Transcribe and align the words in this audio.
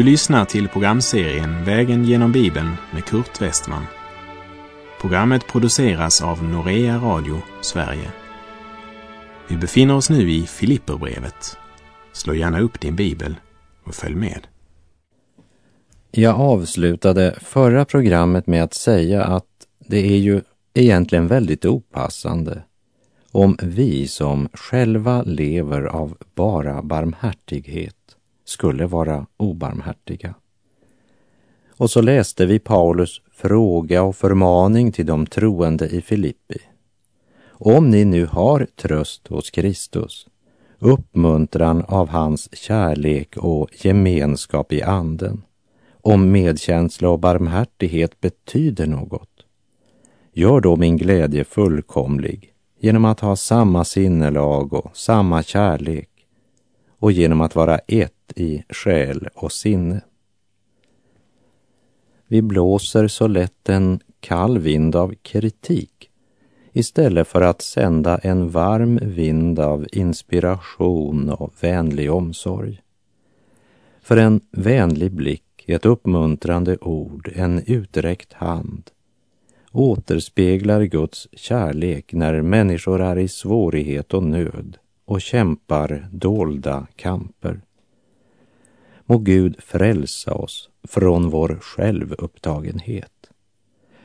Du 0.00 0.04
lyssnar 0.04 0.44
till 0.44 0.68
programserien 0.68 1.64
Vägen 1.64 2.04
genom 2.04 2.32
Bibeln 2.32 2.70
med 2.92 3.04
Kurt 3.04 3.42
Westman. 3.42 3.86
Programmet 5.00 5.46
produceras 5.46 6.22
av 6.22 6.44
Norea 6.44 6.96
Radio 6.96 7.42
Sverige. 7.62 8.10
Vi 9.48 9.56
befinner 9.56 9.94
oss 9.94 10.10
nu 10.10 10.30
i 10.30 10.46
Filipperbrevet. 10.46 11.56
Slå 12.12 12.34
gärna 12.34 12.60
upp 12.60 12.80
din 12.80 12.96
bibel 12.96 13.34
och 13.84 13.94
följ 13.94 14.14
med. 14.14 14.46
Jag 16.10 16.40
avslutade 16.40 17.38
förra 17.40 17.84
programmet 17.84 18.46
med 18.46 18.64
att 18.64 18.74
säga 18.74 19.24
att 19.24 19.66
det 19.78 20.12
är 20.12 20.18
ju 20.18 20.40
egentligen 20.74 21.26
väldigt 21.26 21.64
opassande 21.64 22.62
om 23.32 23.56
vi 23.62 24.08
som 24.08 24.48
själva 24.52 25.22
lever 25.22 25.82
av 25.82 26.16
bara 26.34 26.82
barmhärtighet 26.82 27.99
skulle 28.50 28.86
vara 28.86 29.26
obarmhärtiga. 29.36 30.34
Och 31.76 31.90
så 31.90 32.00
läste 32.00 32.46
vi 32.46 32.58
Paulus 32.58 33.20
fråga 33.32 34.02
och 34.02 34.16
förmaning 34.16 34.92
till 34.92 35.06
de 35.06 35.26
troende 35.26 35.88
i 35.88 36.00
Filippi. 36.00 36.58
Om 37.48 37.90
ni 37.90 38.04
nu 38.04 38.26
har 38.26 38.66
tröst 38.76 39.28
hos 39.28 39.50
Kristus, 39.50 40.26
uppmuntran 40.78 41.84
av 41.88 42.08
hans 42.08 42.56
kärlek 42.56 43.36
och 43.36 43.68
gemenskap 43.72 44.72
i 44.72 44.82
anden, 44.82 45.42
om 46.02 46.30
medkänsla 46.30 47.08
och 47.08 47.18
barmhärtighet 47.18 48.20
betyder 48.20 48.86
något, 48.86 49.44
gör 50.32 50.60
då 50.60 50.76
min 50.76 50.96
glädje 50.96 51.44
fullkomlig 51.44 52.52
genom 52.80 53.04
att 53.04 53.20
ha 53.20 53.36
samma 53.36 53.84
sinnelag 53.84 54.72
och 54.72 54.96
samma 54.96 55.42
kärlek 55.42 56.10
och 56.98 57.12
genom 57.12 57.40
att 57.40 57.54
vara 57.54 57.78
ett 57.78 58.19
i 58.36 58.64
själ 58.68 59.28
och 59.34 59.52
sinne. 59.52 60.00
Vi 62.26 62.42
blåser 62.42 63.08
så 63.08 63.26
lätt 63.26 63.68
en 63.68 64.00
kall 64.20 64.58
vind 64.58 64.96
av 64.96 65.14
kritik 65.22 66.10
istället 66.72 67.28
för 67.28 67.40
att 67.40 67.62
sända 67.62 68.18
en 68.18 68.50
varm 68.50 68.98
vind 69.02 69.58
av 69.58 69.86
inspiration 69.92 71.30
och 71.30 71.54
vänlig 71.60 72.12
omsorg. 72.12 72.82
För 74.00 74.16
en 74.16 74.40
vänlig 74.50 75.12
blick, 75.12 75.64
ett 75.66 75.86
uppmuntrande 75.86 76.76
ord, 76.76 77.32
en 77.34 77.62
uträckt 77.66 78.32
hand 78.32 78.90
återspeglar 79.72 80.82
Guds 80.82 81.28
kärlek 81.32 82.12
när 82.12 82.42
människor 82.42 83.00
är 83.00 83.18
i 83.18 83.28
svårighet 83.28 84.14
och 84.14 84.22
nöd 84.22 84.76
och 85.04 85.20
kämpar 85.20 86.08
dolda 86.12 86.86
kamper. 86.96 87.60
Må 89.10 89.18
Gud 89.18 89.56
frälsa 89.58 90.34
oss 90.34 90.70
från 90.88 91.30
vår 91.30 91.58
självupptagenhet. 91.60 93.30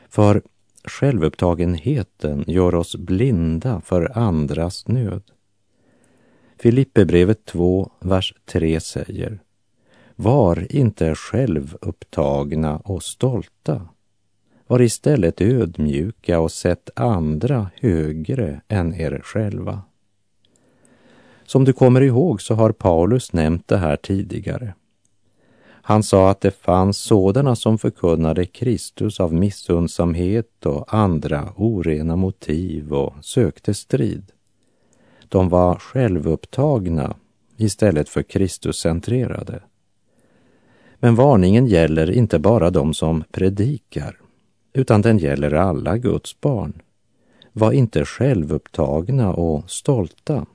För 0.09 0.41
självupptagenheten 0.83 2.43
gör 2.47 2.75
oss 2.75 2.95
blinda 2.95 3.81
för 3.81 4.17
andras 4.17 4.87
nöd. 4.87 5.23
Filipperbrevet 6.59 7.45
2, 7.45 7.91
vers 7.99 8.33
3 8.45 8.79
säger 8.79 9.39
Var 10.15 10.75
inte 10.75 11.15
självupptagna 11.15 12.77
och 12.77 13.03
stolta. 13.03 13.87
Var 14.67 14.81
istället 14.81 15.41
ödmjuka 15.41 16.39
och 16.39 16.51
sätt 16.51 16.89
andra 16.95 17.71
högre 17.81 18.61
än 18.67 18.93
er 18.93 19.21
själva. 19.23 19.81
Som 21.45 21.63
du 21.63 21.73
kommer 21.73 22.01
ihåg 22.01 22.41
så 22.41 22.55
har 22.55 22.71
Paulus 22.71 23.33
nämnt 23.33 23.67
det 23.67 23.77
här 23.77 23.95
tidigare. 23.95 24.73
Han 25.87 26.03
sa 26.03 26.29
att 26.29 26.41
det 26.41 26.51
fanns 26.51 26.97
sådana 26.97 27.55
som 27.55 27.77
förkunnade 27.77 28.45
Kristus 28.45 29.19
av 29.19 29.33
missundsamhet 29.33 30.65
och 30.65 30.93
andra 30.93 31.53
orena 31.55 32.15
motiv 32.15 32.93
och 32.93 33.13
sökte 33.21 33.73
strid. 33.73 34.31
De 35.29 35.49
var 35.49 35.75
självupptagna 35.75 37.15
istället 37.57 38.09
för 38.09 38.23
Kristuscentrerade. 38.23 39.63
Men 40.99 41.15
varningen 41.15 41.67
gäller 41.67 42.11
inte 42.11 42.39
bara 42.39 42.69
de 42.69 42.93
som 42.93 43.23
predikar, 43.31 44.19
utan 44.73 45.01
den 45.01 45.17
gäller 45.17 45.53
alla 45.53 45.97
Guds 45.97 46.41
barn. 46.41 46.81
Var 47.53 47.71
inte 47.71 48.05
självupptagna 48.05 49.33
och 49.33 49.71
stolta. 49.71 50.45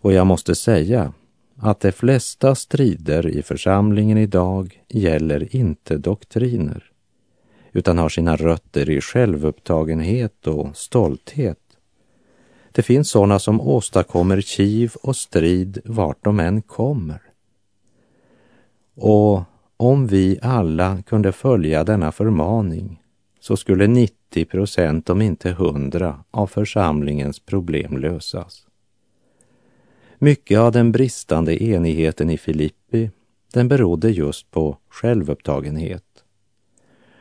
Och 0.00 0.12
jag 0.12 0.26
måste 0.26 0.54
säga 0.54 1.12
att 1.56 1.80
de 1.80 1.92
flesta 1.92 2.54
strider 2.54 3.26
i 3.26 3.42
församlingen 3.42 4.18
idag 4.18 4.82
gäller 4.88 5.56
inte 5.56 5.98
doktriner 5.98 6.90
utan 7.72 7.98
har 7.98 8.08
sina 8.08 8.36
rötter 8.36 8.90
i 8.90 9.00
självupptagenhet 9.00 10.46
och 10.46 10.76
stolthet. 10.76 11.58
Det 12.72 12.82
finns 12.82 13.10
sådana 13.10 13.38
som 13.38 13.60
åstadkommer 13.60 14.40
kiv 14.40 14.92
och 15.02 15.16
strid 15.16 15.78
vart 15.84 16.24
de 16.24 16.40
än 16.40 16.62
kommer. 16.62 17.22
Och 18.94 19.42
om 19.76 20.06
vi 20.06 20.38
alla 20.42 21.02
kunde 21.02 21.32
följa 21.32 21.84
denna 21.84 22.12
förmaning 22.12 23.02
så 23.40 23.56
skulle 23.56 23.86
90 23.86 24.44
procent, 24.44 25.10
om 25.10 25.22
inte 25.22 25.50
100, 25.50 26.24
av 26.30 26.46
församlingens 26.46 27.40
problem 27.40 27.96
lösas. 27.96 28.65
Mycket 30.18 30.58
av 30.58 30.72
den 30.72 30.92
bristande 30.92 31.62
enigheten 31.64 32.30
i 32.30 32.38
Filippi, 32.38 33.10
den 33.52 33.68
berodde 33.68 34.10
just 34.10 34.50
på 34.50 34.78
självupptagenhet. 34.88 36.02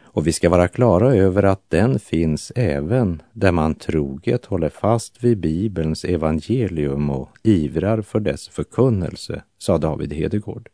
Och 0.04 0.28
vi 0.28 0.34
ska 0.34 0.50
vara 0.50 0.68
klara 0.68 1.16
över 1.16 1.44
att 1.44 1.70
den 1.70 2.00
finns 2.00 2.52
även 2.56 3.22
där 3.34 3.52
man 3.52 3.76
troget 3.76 4.46
håller 4.46 4.70
fast 4.70 5.24
vid 5.24 5.38
Bibelns 5.38 6.06
evangelium 6.06 7.10
och 7.10 7.30
ivrar 7.44 8.02
för 8.02 8.20
dess 8.20 8.48
förkunnelse, 8.48 9.44
sa 9.58 9.78
David 9.78 10.14
Hedegård. 10.14 10.70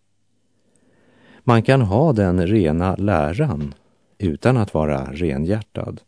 Man 1.44 1.64
kan 1.64 1.81
ha 1.81 2.14
den 2.14 2.48
rena 2.48 2.96
läran 2.96 3.74
utan 4.18 4.58
att 4.58 4.74
vara 4.74 5.06
renhjärtad. 5.12 6.02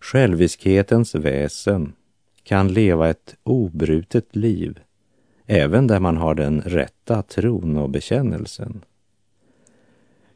Själviskhetens 0.00 1.14
väsen 1.14 1.92
kan 2.44 2.68
leva 2.68 3.10
ett 3.10 3.36
obrutet 3.42 4.36
liv, 4.36 4.80
även 5.46 5.86
där 5.86 6.00
man 6.00 6.16
har 6.16 6.34
den 6.34 6.60
rätta 6.60 7.22
tron 7.22 7.76
och 7.76 7.90
bekännelsen. 7.90 8.84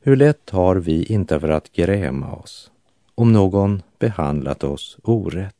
Hur 0.00 0.16
lätt 0.16 0.50
har 0.50 0.76
vi 0.76 1.04
inte 1.04 1.41
för 1.41 1.48
att 1.48 1.72
gräma 1.72 2.32
oss 2.32 2.70
om 3.14 3.32
någon 3.32 3.82
behandlat 3.98 4.64
oss 4.64 4.98
orätt? 5.02 5.54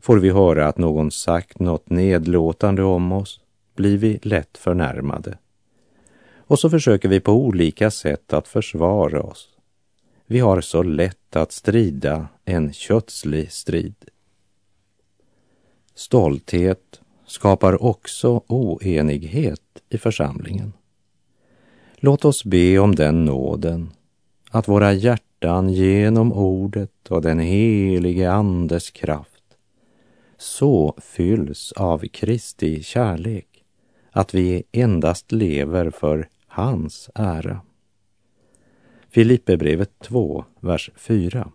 Får 0.00 0.18
vi 0.18 0.30
höra 0.30 0.68
att 0.68 0.78
någon 0.78 1.10
sagt 1.10 1.58
något 1.58 1.90
nedlåtande 1.90 2.82
om 2.82 3.12
oss 3.12 3.40
blir 3.74 3.98
vi 3.98 4.18
lätt 4.22 4.58
förnärmade. 4.58 5.38
Och 6.36 6.58
så 6.58 6.70
försöker 6.70 7.08
vi 7.08 7.20
på 7.20 7.32
olika 7.32 7.90
sätt 7.90 8.32
att 8.32 8.48
försvara 8.48 9.22
oss. 9.22 9.48
Vi 10.26 10.38
har 10.38 10.60
så 10.60 10.82
lätt 10.82 11.36
att 11.36 11.52
strida 11.52 12.28
en 12.44 12.72
kötslig 12.72 13.52
strid. 13.52 13.94
Stolthet 15.94 17.00
skapar 17.26 17.82
också 17.82 18.42
oenighet 18.46 19.60
i 19.88 19.98
församlingen. 19.98 20.72
Låt 21.96 22.24
oss 22.24 22.44
be 22.44 22.78
om 22.78 22.94
den 22.94 23.24
nåden 23.24 23.90
att 24.50 24.68
våra 24.68 24.92
hjärtan 24.92 25.68
genom 25.68 26.32
ordet 26.32 27.10
och 27.10 27.22
den 27.22 27.38
helige 27.38 28.32
Andes 28.32 28.90
kraft 28.90 29.44
så 30.38 30.96
fylls 30.98 31.72
av 31.72 31.98
Kristi 31.98 32.82
kärlek 32.82 33.64
att 34.10 34.34
vi 34.34 34.62
endast 34.72 35.32
lever 35.32 35.90
för 35.90 36.28
hans 36.46 37.10
ära. 37.14 37.60
Filipperbrevet 39.10 39.98
2, 39.98 40.44
vers 40.60 40.90
4. 40.96 41.52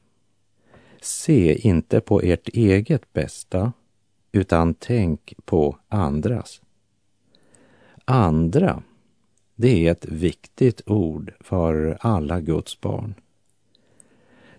Se 1.02 1.68
inte 1.68 2.02
på 2.02 2.22
ert 2.22 2.50
eget 2.50 3.14
bästa 3.14 3.74
utan 4.32 4.74
tänk 4.74 5.34
på 5.46 5.78
andras. 5.88 6.62
Andra, 8.06 8.84
det 9.56 9.88
är 9.88 9.92
ett 9.92 10.06
viktigt 10.06 10.82
ord 10.86 11.34
för 11.40 11.98
alla 12.02 12.40
Guds 12.40 12.82
barn. 12.82 13.14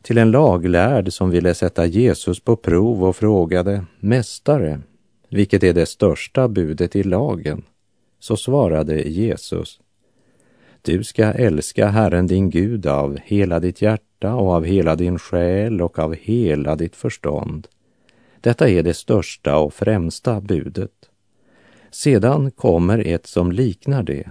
Till 0.03 0.19
en 0.19 0.31
laglärd 0.31 1.13
som 1.13 1.31
ville 1.31 1.55
sätta 1.55 1.87
Jesus 1.87 2.41
på 2.41 2.57
prov 2.57 3.05
och 3.05 3.17
frågade 3.17 3.85
Mästare, 4.01 4.81
vilket 5.29 5.63
är 5.63 5.73
det 5.73 5.87
största 5.87 6.49
budet 6.49 6.97
i 6.97 7.03
lagen? 7.03 7.63
Så 8.19 8.37
svarade 8.37 9.03
Jesus 9.03 9.81
Du 10.83 11.05
ska 11.05 11.25
älska 11.25 11.89
Herren 11.89 12.27
din 12.27 12.51
Gud 12.51 12.87
av 12.87 13.19
hela 13.25 13.61
ditt 13.61 13.83
hjärta 13.83 14.35
och 14.35 14.53
av 14.53 14.65
hela 14.65 14.97
din 14.97 15.19
själ 15.19 15.83
och 15.83 15.99
av 15.99 16.15
hela 16.15 16.77
ditt 16.77 16.97
förstånd 16.97 17.69
detta 18.41 18.69
är 18.69 18.83
det 18.83 18.95
största 18.95 19.57
och 19.57 19.75
främsta 19.75 20.41
budet. 20.41 21.11
Sedan 21.91 22.51
kommer 22.51 22.99
ett 22.99 23.27
som 23.27 23.53
liknar 23.53 24.03
det. 24.03 24.31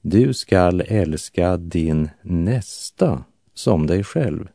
du 0.00 0.34
skall 0.34 0.80
älska 0.80 1.56
din 1.56 2.10
nästa 2.22 3.24
som 3.54 3.86
dig 3.86 4.04
själv. 4.04 4.48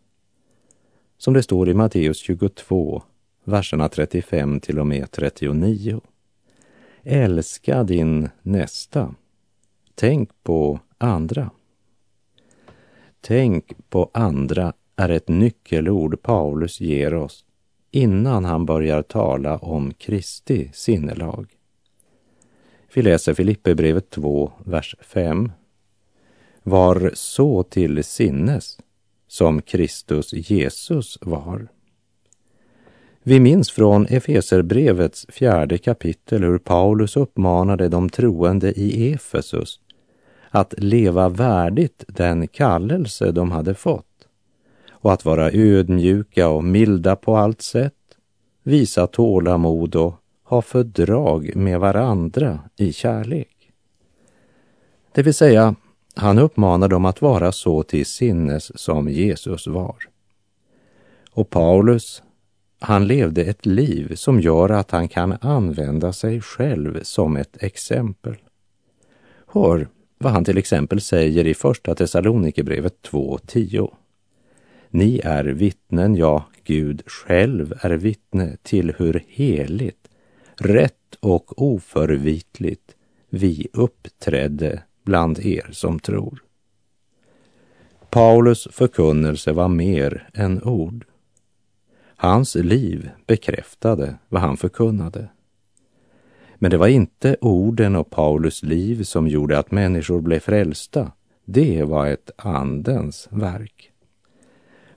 Som 1.18 1.33
det 1.33 1.44
står 1.44 1.69
i 1.69 1.74
Matteus 1.74 2.18
22, 2.18 3.04
verserna 3.44 3.89
35 3.89 4.60
till 4.60 4.80
och 4.80 4.88
med 4.88 5.12
39. 5.12 6.01
Älska 7.04 7.83
din 7.83 8.30
nästa. 8.42 9.15
Tänk 9.95 10.30
på 10.44 10.80
andra. 10.98 11.51
Tänk 13.21 13.89
på 13.89 14.10
andra 14.13 14.74
är 14.95 15.10
ett 15.10 15.27
nyckelord 15.27 16.21
Paulus 16.21 16.81
ger 16.81 17.13
oss 17.13 17.45
innan 17.94 18.45
han 18.45 18.66
börjar 18.66 19.01
tala 19.01 19.57
om 19.57 19.94
Kristi 19.94 20.69
sinnelag. 20.74 21.48
Vi 22.94 23.01
läser 23.01 23.34
Filipperbrevet 23.34 24.10
2, 24.10 24.51
vers 24.66 24.95
5. 25.01 25.51
Var 26.63 27.12
så 27.13 27.63
till 27.63 28.04
sinnes 28.04 28.78
som 29.28 29.62
Kristus 29.62 30.34
Jesus 30.34 31.18
var. 31.22 31.68
Vi 33.24 33.40
minns 33.40 33.72
från 33.72 34.06
Efeserbrevets 34.06 35.25
fjärde 35.30 35.78
kapitel 35.78 36.44
hur 36.44 36.57
Paulus 36.57 37.18
uppmanade 37.18 37.89
de 37.89 38.10
troende 38.10 38.72
i 38.72 39.13
Efesus 39.13 39.80
att 40.50 40.74
leva 40.78 41.30
värdigt 41.30 42.04
den 42.07 42.48
kallelse 42.48 43.31
de 43.31 43.51
hade 43.51 43.74
fått 43.74 44.12
och 45.03 45.13
att 45.13 45.25
vara 45.25 45.51
ödmjuka 45.51 46.50
och 46.50 46.63
milda 46.63 47.15
på 47.15 47.38
allt 47.38 47.61
sätt, 47.61 47.94
visa 48.63 49.07
tålamod 49.07 49.95
och 49.95 50.15
ha 50.44 50.61
fördrag 50.61 51.55
med 51.55 51.79
varandra 51.79 52.59
i 52.75 52.94
kärlek. 52.94 53.71
Det 55.11 55.23
vill 55.23 55.33
säga, 55.33 55.75
han 56.15 56.39
uppmanar 56.39 56.88
dem 56.88 57.05
att 57.05 57.21
vara 57.21 57.51
så 57.51 57.83
till 57.83 58.05
sinnes 58.05 58.79
som 58.79 59.09
Jesus 59.09 59.67
var. 59.67 59.95
Och 61.31 61.50
Paulus, 61.50 62.23
han 62.79 63.07
levde 63.07 63.44
ett 63.44 63.65
liv 63.65 64.15
som 64.15 64.39
gör 64.39 64.69
att 64.69 64.91
han 64.91 65.07
kan 65.07 65.38
använda 65.41 66.13
sig 66.13 66.41
själv 66.41 67.03
som 67.03 67.38
ett 67.38 67.63
exempel. 67.63 68.35
Hör 69.47 69.88
vad 70.17 70.31
han 70.31 70.45
till 70.45 70.57
exempel 70.57 71.01
säger 71.01 71.47
i 71.47 71.53
Första 71.53 71.95
Thessalonikerbrevet 71.95 72.95
2.10. 73.11 73.91
Ni 74.94 75.22
är 75.24 75.44
vittnen, 75.44 76.16
ja, 76.16 76.45
Gud 76.63 77.04
själv 77.06 77.74
är 77.81 77.90
vittne 77.90 78.57
till 78.63 78.94
hur 78.98 79.24
heligt, 79.28 80.10
rätt 80.56 81.16
och 81.19 81.62
oförvitligt 81.62 82.95
vi 83.30 83.68
uppträdde 83.74 84.84
bland 85.04 85.40
er 85.40 85.69
som 85.72 86.00
tror. 86.00 86.44
Paulus 88.10 88.68
förkunnelse 88.72 89.51
var 89.51 89.68
mer 89.68 90.30
än 90.34 90.63
ord. 90.63 91.06
Hans 92.16 92.56
liv 92.56 93.10
bekräftade 93.28 94.16
vad 94.30 94.42
han 94.42 94.57
förkunnade. 94.57 95.28
Men 96.56 96.72
det 96.72 96.78
var 96.78 96.88
inte 96.88 97.38
orden 97.42 97.96
och 97.96 98.10
Paulus 98.10 98.63
liv 98.63 99.04
som 99.04 99.28
gjorde 99.28 99.60
att 99.60 99.72
människor 99.72 100.22
blev 100.22 100.39
frälsta. 100.39 101.12
Det 101.46 101.84
var 101.84 102.07
ett 102.07 102.31
andens 102.38 103.28
verk. 103.31 103.93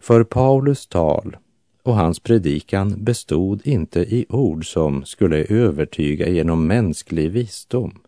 För 0.07 0.25
Paulus 0.25 0.87
tal 0.87 1.37
och 1.83 1.95
hans 1.95 2.21
predikan 2.21 3.05
bestod 3.05 3.67
inte 3.67 4.01
i 4.01 4.27
ord 4.29 4.73
som 4.73 5.05
skulle 5.05 5.45
övertyga 5.45 6.29
genom 6.29 6.67
mänsklig 6.67 7.31
visdom, 7.31 7.99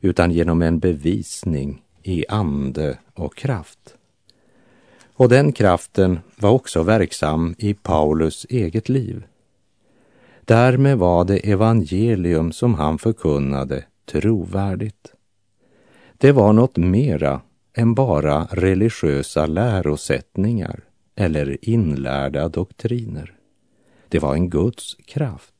utan 0.00 0.32
genom 0.32 0.62
en 0.62 0.78
bevisning 0.78 1.82
i 2.02 2.24
ande 2.28 2.98
och 3.14 3.36
kraft. 3.36 3.94
Och 5.14 5.28
den 5.28 5.52
kraften 5.52 6.18
var 6.36 6.50
också 6.50 6.82
verksam 6.82 7.54
i 7.58 7.74
Paulus 7.74 8.46
eget 8.50 8.88
liv. 8.88 9.24
Därmed 10.40 10.98
var 10.98 11.24
det 11.24 11.50
evangelium 11.50 12.52
som 12.52 12.74
han 12.74 12.98
förkunnade 12.98 13.84
trovärdigt. 14.06 15.12
Det 16.18 16.32
var 16.32 16.52
något 16.52 16.76
mera 16.76 17.40
än 17.74 17.94
bara 17.94 18.44
religiösa 18.50 19.46
lärosättningar 19.46 20.84
eller 21.14 21.56
inlärda 21.62 22.48
doktriner. 22.48 23.34
Det 24.08 24.18
var 24.18 24.34
en 24.34 24.50
Guds 24.50 24.96
kraft. 25.04 25.54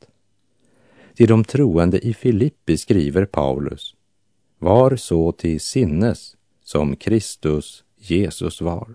Till 1.15 1.29
de 1.29 1.45
troende 1.45 1.99
i 2.07 2.15
Filippi 2.15 2.79
skriver 2.79 3.25
Paulus, 3.25 3.95
var 4.59 4.97
så 4.97 5.33
till 5.33 5.61
sinnes 5.61 6.37
som 6.65 6.97
Kristus 6.97 7.85
Jesus 7.97 8.61
var. 8.61 8.95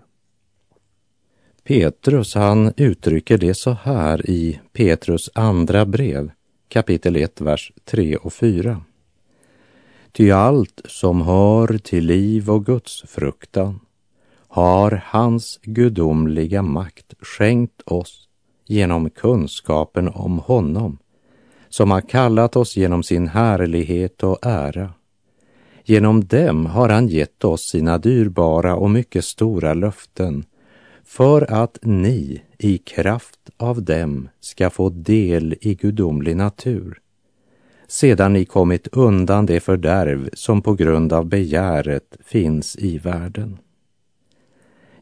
Petrus 1.64 2.34
han 2.34 2.72
uttrycker 2.76 3.38
det 3.38 3.54
så 3.54 3.70
här 3.70 4.30
i 4.30 4.60
Petrus 4.72 5.30
andra 5.34 5.86
brev, 5.86 6.30
kapitel 6.68 7.16
1, 7.16 7.40
vers 7.40 7.72
3 7.84 8.16
och 8.16 8.32
4. 8.32 8.82
Ty 10.12 10.30
allt 10.30 10.80
som 10.84 11.20
hör 11.20 11.78
till 11.78 12.06
liv 12.06 12.50
och 12.50 12.66
Guds 12.66 13.02
fruktan 13.06 13.80
har 14.48 15.02
hans 15.04 15.60
gudomliga 15.62 16.62
makt 16.62 17.14
skänkt 17.20 17.82
oss 17.84 18.28
genom 18.66 19.10
kunskapen 19.10 20.08
om 20.08 20.38
honom 20.38 20.98
som 21.68 21.90
har 21.90 22.00
kallat 22.00 22.56
oss 22.56 22.76
genom 22.76 23.02
sin 23.02 23.28
härlighet 23.28 24.22
och 24.22 24.38
ära. 24.42 24.92
Genom 25.84 26.24
dem 26.24 26.66
har 26.66 26.88
han 26.88 27.08
gett 27.08 27.44
oss 27.44 27.70
sina 27.70 27.98
dyrbara 27.98 28.76
och 28.76 28.90
mycket 28.90 29.24
stora 29.24 29.74
löften 29.74 30.44
för 31.04 31.52
att 31.52 31.78
ni 31.82 32.42
i 32.58 32.78
kraft 32.78 33.50
av 33.56 33.82
dem 33.82 34.28
ska 34.40 34.70
få 34.70 34.88
del 34.88 35.54
i 35.60 35.74
gudomlig 35.74 36.36
natur 36.36 37.00
sedan 37.88 38.32
ni 38.32 38.44
kommit 38.44 38.88
undan 38.88 39.46
det 39.46 39.60
fördärv 39.60 40.30
som 40.32 40.62
på 40.62 40.74
grund 40.74 41.12
av 41.12 41.26
begäret 41.26 42.16
finns 42.24 42.76
i 42.76 42.98
världen. 42.98 43.58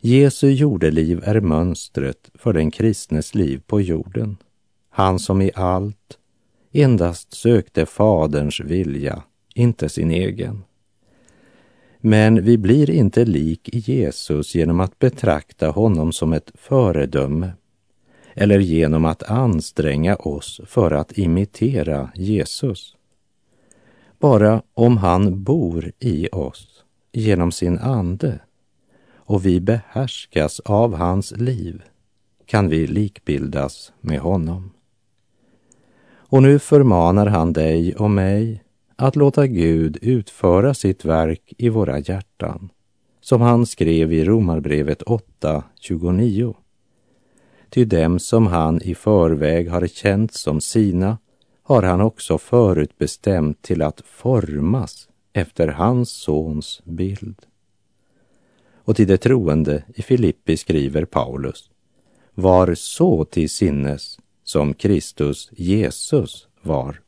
Jesu 0.00 0.50
jordeliv 0.50 1.20
är 1.24 1.40
mönstret 1.40 2.30
för 2.34 2.52
den 2.52 2.70
kristnes 2.70 3.34
liv 3.34 3.62
på 3.66 3.80
jorden. 3.80 4.36
Han 4.90 5.18
som 5.18 5.42
i 5.42 5.50
allt 5.54 6.18
endast 6.72 7.34
sökte 7.34 7.86
Faderns 7.86 8.60
vilja, 8.60 9.22
inte 9.54 9.88
sin 9.88 10.10
egen. 10.10 10.64
Men 12.00 12.44
vi 12.44 12.58
blir 12.58 12.90
inte 12.90 13.24
lik 13.24 13.68
Jesus 13.72 14.54
genom 14.54 14.80
att 14.80 14.98
betrakta 14.98 15.68
honom 15.68 16.12
som 16.12 16.32
ett 16.32 16.52
föredöme 16.54 17.52
eller 18.34 18.58
genom 18.58 19.04
att 19.04 19.22
anstränga 19.22 20.16
oss 20.16 20.60
för 20.66 20.90
att 20.90 21.18
imitera 21.18 22.10
Jesus. 22.14 22.96
Bara 24.18 24.62
om 24.74 24.96
han 24.96 25.42
bor 25.42 25.92
i 25.98 26.28
oss 26.32 26.84
genom 27.12 27.52
sin 27.52 27.78
ande 27.78 28.38
och 29.26 29.46
vi 29.46 29.60
behärskas 29.60 30.60
av 30.60 30.94
hans 30.94 31.30
liv 31.36 31.82
kan 32.46 32.68
vi 32.68 32.86
likbildas 32.86 33.92
med 34.00 34.20
honom. 34.20 34.70
Och 36.28 36.42
nu 36.42 36.58
förmanar 36.58 37.26
han 37.26 37.52
dig 37.52 37.96
och 37.96 38.10
mig 38.10 38.64
att 38.96 39.16
låta 39.16 39.46
Gud 39.46 39.98
utföra 40.02 40.74
sitt 40.74 41.04
verk 41.04 41.52
i 41.58 41.68
våra 41.68 41.98
hjärtan, 41.98 42.68
som 43.20 43.40
han 43.40 43.66
skrev 43.66 44.12
i 44.12 44.24
Romarbrevet 44.24 45.02
8.29. 45.02 46.54
Ty 47.70 47.84
dem 47.84 48.18
som 48.18 48.46
han 48.46 48.82
i 48.82 48.94
förväg 48.94 49.70
har 49.70 49.86
känt 49.86 50.34
som 50.34 50.60
sina 50.60 51.18
har 51.62 51.82
han 51.82 52.00
också 52.00 52.38
förutbestämt 52.38 53.62
till 53.62 53.82
att 53.82 54.00
formas 54.00 55.08
efter 55.32 55.68
hans 55.68 56.10
sons 56.10 56.82
bild. 56.84 57.36
Och 58.86 58.96
till 58.96 59.06
de 59.06 59.18
troende 59.18 59.82
i 59.94 60.02
Filippi 60.02 60.56
skriver 60.56 61.04
Paulus, 61.04 61.70
var 62.34 62.74
så 62.74 63.24
till 63.24 63.50
sinnes 63.50 64.18
som 64.44 64.74
Kristus 64.74 65.50
Jesus 65.52 66.48
var. 66.62 67.00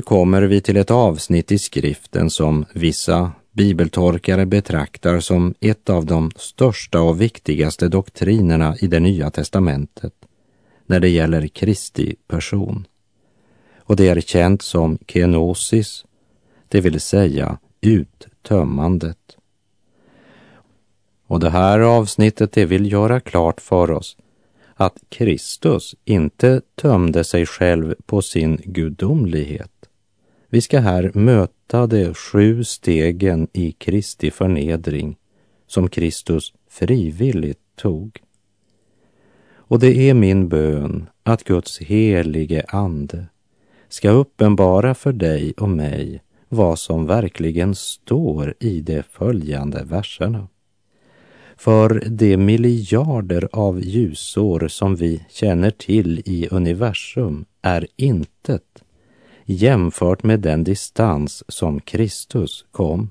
Nu 0.00 0.04
kommer 0.04 0.42
vi 0.42 0.60
till 0.60 0.76
ett 0.76 0.90
avsnitt 0.90 1.52
i 1.52 1.58
skriften 1.58 2.30
som 2.30 2.64
vissa 2.72 3.32
bibeltorkare 3.52 4.46
betraktar 4.46 5.20
som 5.20 5.54
ett 5.60 5.90
av 5.90 6.06
de 6.06 6.30
största 6.36 7.00
och 7.00 7.20
viktigaste 7.20 7.88
doktrinerna 7.88 8.76
i 8.80 8.86
det 8.86 9.00
nya 9.00 9.30
testamentet 9.30 10.12
när 10.86 11.00
det 11.00 11.08
gäller 11.08 11.46
Kristi 11.46 12.16
person. 12.28 12.86
Och 13.78 13.96
det 13.96 14.08
är 14.08 14.20
känt 14.20 14.62
som 14.62 14.98
kenosis, 15.06 16.04
det 16.68 16.80
vill 16.80 17.00
säga 17.00 17.58
uttömmandet. 17.80 19.36
Och 21.26 21.40
det 21.40 21.50
här 21.50 21.80
avsnittet 21.80 22.52
det 22.52 22.64
vill 22.64 22.92
göra 22.92 23.20
klart 23.20 23.60
för 23.60 23.90
oss 23.90 24.16
att 24.74 24.98
Kristus 25.08 25.94
inte 26.04 26.62
tömde 26.74 27.24
sig 27.24 27.46
själv 27.46 27.94
på 28.06 28.22
sin 28.22 28.60
gudomlighet. 28.64 29.70
Vi 30.52 30.60
ska 30.60 30.80
här 30.80 31.10
möta 31.14 31.86
de 31.86 32.14
sju 32.14 32.64
stegen 32.64 33.48
i 33.52 33.72
Kristi 33.72 34.30
förnedring 34.30 35.16
som 35.66 35.88
Kristus 35.88 36.52
frivilligt 36.68 37.60
tog. 37.76 38.18
Och 39.54 39.78
det 39.78 40.10
är 40.10 40.14
min 40.14 40.48
bön 40.48 41.06
att 41.22 41.44
Guds 41.44 41.78
helige 41.78 42.64
Ande 42.68 43.26
ska 43.88 44.10
uppenbara 44.10 44.94
för 44.94 45.12
dig 45.12 45.52
och 45.56 45.68
mig 45.68 46.22
vad 46.48 46.78
som 46.78 47.06
verkligen 47.06 47.74
står 47.74 48.54
i 48.60 48.80
de 48.80 49.02
följande 49.02 49.84
verserna. 49.84 50.48
För 51.56 52.02
de 52.06 52.36
miljarder 52.36 53.48
av 53.52 53.80
ljusår 53.80 54.68
som 54.68 54.96
vi 54.96 55.24
känner 55.30 55.70
till 55.70 56.22
i 56.24 56.48
universum 56.50 57.44
är 57.62 57.86
intet 57.96 58.82
jämfört 59.52 60.22
med 60.22 60.40
den 60.40 60.64
distans 60.64 61.44
som 61.48 61.80
Kristus 61.80 62.64
kom. 62.70 63.10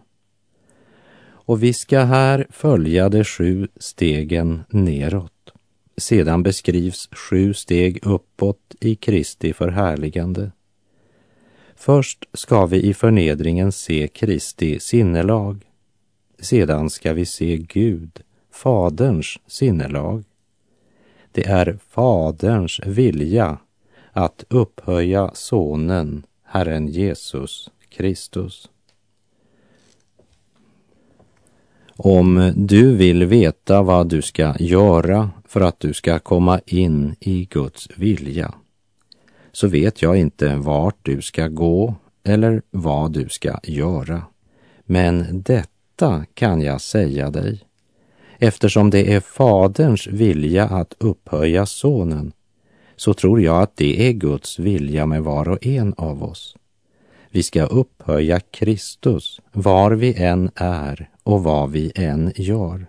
Och 1.22 1.63
vi 1.63 1.74
ska 1.74 2.00
här 2.00 2.48
följa 2.50 3.10
de 3.10 3.24
sju 3.24 3.67
stegen 3.75 4.63
neråt. 4.69 5.53
Sedan 5.98 6.43
beskrivs 6.43 7.10
sju 7.12 7.53
steg 7.53 8.00
uppåt 8.05 8.75
i 8.79 8.96
Kristi 8.96 9.53
förhärligande. 9.53 10.51
Först 11.75 12.25
ska 12.34 12.65
vi 12.65 12.81
i 12.84 12.93
förnedringen 12.93 13.72
se 13.72 14.08
Kristi 14.08 14.79
sinnelag. 14.79 15.65
Sedan 16.39 16.89
ska 16.89 17.13
vi 17.13 17.25
se 17.25 17.58
Gud, 17.58 18.22
Faderns 18.51 19.38
sinnelag. 19.48 20.24
Det 21.31 21.46
är 21.46 21.79
Faderns 21.89 22.79
vilja 22.86 23.58
att 24.12 24.43
upphöja 24.50 25.31
Sonen, 25.34 26.24
Herren 26.51 26.88
Jesus 26.88 27.70
Kristus. 27.89 28.70
Om 31.96 32.53
du 32.56 32.96
vill 32.96 33.25
veta 33.25 33.82
vad 33.82 34.10
du 34.10 34.22
ska 34.22 34.56
göra 34.60 35.29
för 35.46 35.62
att 35.62 35.79
du 35.79 35.94
ska 35.94 36.20
komma 36.20 36.60
in 36.65 37.15
i 37.20 37.46
Guds 37.46 37.89
vilja 37.96 38.53
så 39.51 39.68
vet 39.68 40.01
jag 40.01 40.18
inte 40.18 40.56
vart 40.56 40.98
du 41.01 41.22
ska 41.22 41.48
gå 41.48 41.96
eller 42.24 42.62
vad 42.72 43.12
du 43.12 43.29
ska 43.29 43.60
göra. 43.63 44.24
Men 44.86 45.41
detta 45.41 46.25
kan 46.34 46.62
jag 46.62 46.82
säga 46.82 47.29
dig. 47.29 47.60
Eftersom 48.38 48.89
det 48.89 49.13
är 49.13 49.20
Faderns 49.20 50.08
vilja 50.08 50.65
att 50.65 50.94
upphöja 51.00 51.65
Sonen 51.65 52.32
så 53.00 53.13
tror 53.13 53.41
jag 53.41 53.62
att 53.62 53.77
det 53.77 54.08
är 54.08 54.12
Guds 54.12 54.60
vilja 54.60 55.06
med 55.06 55.24
var 55.24 55.50
och 55.50 55.65
en 55.65 55.94
av 55.98 56.24
oss. 56.24 56.56
Vi 57.29 57.44
ska 57.44 57.63
upphöja 57.63 58.39
Kristus 58.39 59.39
var 59.51 59.91
vi 59.91 60.24
än 60.24 60.51
är 60.56 61.10
och 61.24 61.44
vad 61.44 61.72
vi 61.72 61.91
än 61.96 62.32
gör. 62.36 62.86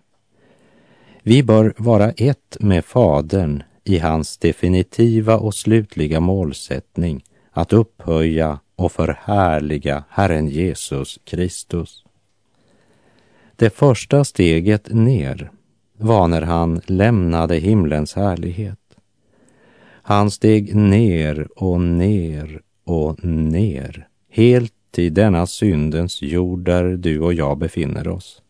Vi 1.22 1.42
bör 1.42 1.74
vara 1.76 2.10
ett 2.10 2.56
med 2.60 2.84
Fadern 2.84 3.62
i 3.84 3.98
hans 3.98 4.38
definitiva 4.38 5.38
och 5.38 5.54
slutliga 5.54 6.20
målsättning 6.20 7.24
att 7.50 7.72
upphöja 7.72 8.58
och 8.76 8.92
förhärliga 8.92 10.04
Herren 10.08 10.48
Jesus 10.48 11.18
Kristus. 11.24 12.04
Det 13.56 13.70
första 13.70 14.24
steget 14.24 14.92
ner 14.92 15.50
var 15.96 16.28
när 16.28 16.42
han 16.42 16.80
lämnade 16.86 17.56
himlens 17.56 18.14
härlighet. 18.14 18.78
Han 20.10 20.30
steg 20.30 20.74
ner 20.74 21.48
och 21.56 21.80
ner 21.80 22.60
och 22.84 23.24
ner, 23.24 24.08
helt 24.30 24.72
till 24.90 25.14
denna 25.14 25.46
syndens 25.46 26.22
jord 26.22 26.64
där 26.64 26.84
du 26.84 27.20
och 27.20 27.34
jag 27.34 27.58
befinner 27.58 28.08
oss. 28.08 28.42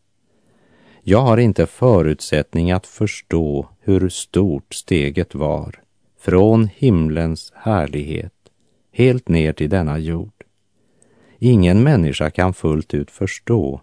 Jag 1.03 1.21
har 1.21 1.39
inte 1.39 1.67
förutsättning 1.67 2.71
att 2.71 2.87
förstå 2.87 3.69
hur 3.81 4.09
stort 4.09 4.75
steget 4.75 5.35
var 5.35 5.83
från 6.21 6.69
himlens 6.77 7.53
härlighet 7.57 8.35
helt 8.93 9.29
ner 9.29 9.53
till 9.53 9.71
denna 9.71 9.99
jord. 9.99 10.45
Ingen 11.39 11.83
människa 11.83 12.31
kan 12.31 12.55
fullt 12.55 12.95
ut 12.95 13.11
förstå 13.11 13.81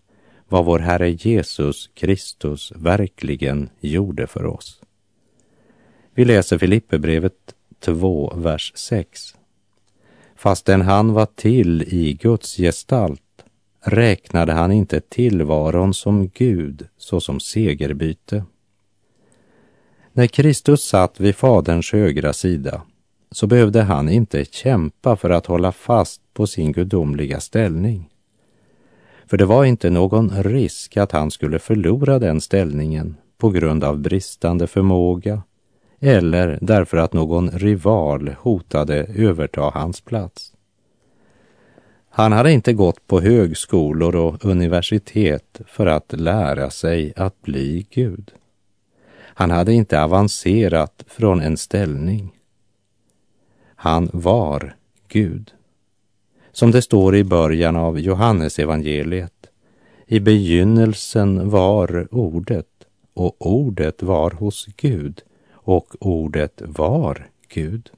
vad 0.48 0.65
vår 0.65 0.79
Herre 0.79 1.10
Jesus 1.10 1.89
Kristus 1.93 2.74
verkligen 2.75 3.69
gjorde 3.79 4.27
för 4.27 4.46
oss. 4.46 4.81
Vi 6.13 6.25
läser 6.25 6.57
Filipperbrevet 6.57 7.53
2, 7.79 8.34
vers 8.36 8.72
6. 8.75 9.36
Fastän 10.36 10.81
han 10.81 11.13
var 11.13 11.25
till 11.25 11.81
i 11.81 12.13
Guds 12.13 12.57
gestalt 12.57 13.22
räknade 13.81 14.53
han 14.53 14.72
inte 14.72 15.00
tillvaron 15.00 15.93
som 15.93 16.27
Gud 16.27 16.88
såsom 16.98 17.39
segerbyte. 17.39 18.43
När 20.13 20.27
Kristus 20.27 20.84
satt 20.84 21.19
vid 21.19 21.36
Faderns 21.36 21.91
högra 21.91 22.34
sida 22.34 22.81
så 23.31 23.48
behövde 23.48 23.81
han 23.81 24.10
inte 24.10 24.46
kämpa 24.46 25.15
för 25.15 25.29
att 25.29 25.46
hålla 25.46 25.72
fast 25.72 26.22
på 26.34 26.48
sin 26.48 26.72
gudomliga 26.72 27.39
ställning. 27.39 28.10
För 29.25 29.38
det 29.38 29.46
var 29.46 29.65
inte 29.65 29.89
någon 29.89 30.43
risk 30.43 30.98
att 30.98 31.12
han 31.12 31.31
skulle 31.31 31.60
förlora 31.60 32.19
den 32.19 32.41
ställningen 32.41 33.17
på 33.38 33.50
grund 33.50 33.84
av 33.84 34.00
bristande 34.00 34.67
förmåga 34.67 35.41
eller 36.00 36.60
därför 36.62 36.98
att 36.98 37.13
någon 37.13 37.50
rival 37.50 38.36
hotade 38.39 38.96
överta 39.16 39.62
hans 39.62 40.01
plats. 40.01 40.54
Han 42.10 42.32
hade 42.32 42.51
inte 42.51 42.74
gått 42.74 43.08
på 43.08 43.22
högskolor 43.22 44.16
och 44.16 44.46
universitet 44.46 45.62
för 45.68 45.86
att 45.86 46.13
lära 46.13 46.70
sig 46.70 47.13
att 47.16 47.42
bli 47.42 47.88
Gud. 47.89 48.32
Han 49.20 49.51
hade 49.51 49.74
inte 49.74 50.04
avancerat 50.04 51.04
från 51.08 51.42
en 51.42 51.58
ställning. 51.58 52.34
Han 53.75 54.10
var 54.13 54.75
Gud. 55.08 55.51
Som 56.51 56.72
det 56.72 56.82
står 56.82 57.16
i 57.16 57.24
början 57.24 57.75
av 57.75 58.00
Johannesevangeliet. 58.00 59.50
I 60.06 60.20
begynnelsen 60.20 61.50
var 61.50 62.08
ordet 62.12 62.68
och 63.13 63.36
ordet 63.39 64.04
var 64.04 64.32
hos 64.32 64.66
Gud 64.66 65.22
och 65.67 65.95
ordet 66.00 66.62
var 66.65 67.27
Gud. 67.47 67.89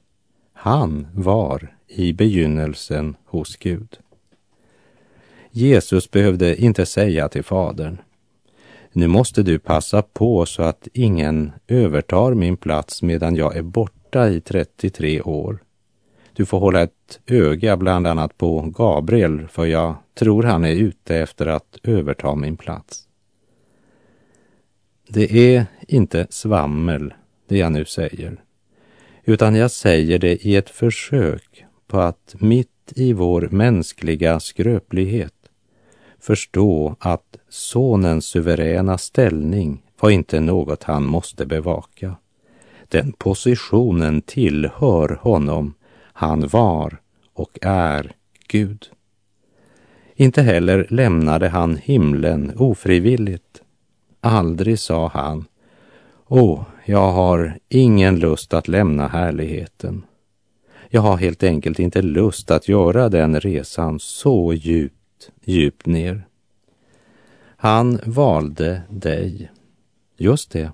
Han 0.52 1.06
var 1.14 1.74
i 1.86 2.12
begynnelsen 2.12 3.16
hos 3.24 3.56
Gud. 3.56 3.98
Jesus 5.50 6.10
behövde 6.10 6.62
inte 6.62 6.86
säga 6.86 7.28
till 7.28 7.44
Fadern, 7.44 7.98
nu 8.92 9.06
måste 9.06 9.42
du 9.42 9.58
passa 9.58 10.02
på 10.02 10.46
så 10.46 10.62
att 10.62 10.88
ingen 10.92 11.52
övertar 11.68 12.34
min 12.34 12.56
plats 12.56 13.02
medan 13.02 13.36
jag 13.36 13.56
är 13.56 13.62
borta 13.62 14.28
i 14.28 14.40
33 14.40 15.22
år. 15.22 15.58
Du 16.32 16.46
får 16.46 16.58
hålla 16.58 16.82
ett 16.82 17.20
öga 17.26 17.76
bland 17.76 18.06
annat 18.06 18.38
på 18.38 18.60
Gabriel, 18.60 19.48
för 19.48 19.66
jag 19.66 19.94
tror 20.14 20.42
han 20.42 20.64
är 20.64 20.74
ute 20.74 21.16
efter 21.16 21.46
att 21.46 21.78
överta 21.82 22.34
min 22.34 22.56
plats. 22.56 23.08
Det 25.08 25.54
är 25.54 25.66
inte 25.88 26.26
svammel, 26.30 27.14
det 27.50 27.58
jag 27.58 27.72
nu 27.72 27.84
säger, 27.84 28.44
utan 29.24 29.54
jag 29.54 29.70
säger 29.70 30.18
det 30.18 30.46
i 30.46 30.56
ett 30.56 30.70
försök 30.70 31.64
på 31.86 32.00
att 32.00 32.34
mitt 32.38 32.92
i 32.96 33.12
vår 33.12 33.48
mänskliga 33.50 34.40
skröplighet 34.40 35.34
förstå 36.20 36.96
att 36.98 37.36
sonens 37.48 38.24
suveräna 38.26 38.98
ställning 38.98 39.82
var 40.00 40.10
inte 40.10 40.40
något 40.40 40.82
han 40.82 41.04
måste 41.04 41.46
bevaka. 41.46 42.16
Den 42.88 43.12
positionen 43.12 44.22
tillhör 44.22 45.18
honom. 45.22 45.74
Han 45.96 46.48
var 46.48 47.00
och 47.34 47.58
är 47.62 48.12
Gud. 48.48 48.86
Inte 50.14 50.42
heller 50.42 50.86
lämnade 50.90 51.48
han 51.48 51.76
himlen 51.76 52.52
ofrivilligt. 52.56 53.62
Aldrig 54.20 54.78
sa 54.78 55.08
han, 55.08 55.44
Åh, 56.32 56.62
jag 56.84 57.12
har 57.12 57.58
ingen 57.68 58.18
lust 58.18 58.54
att 58.54 58.68
lämna 58.68 59.08
härligheten. 59.08 60.04
Jag 60.88 61.00
har 61.00 61.16
helt 61.16 61.42
enkelt 61.42 61.78
inte 61.78 62.02
lust 62.02 62.50
att 62.50 62.68
göra 62.68 63.08
den 63.08 63.40
resan 63.40 64.00
så 64.00 64.54
djupt, 64.54 65.30
djupt 65.44 65.86
ner. 65.86 66.26
Han 67.56 68.00
valde 68.04 68.82
dig. 68.88 69.50
Just 70.16 70.50
det. 70.50 70.72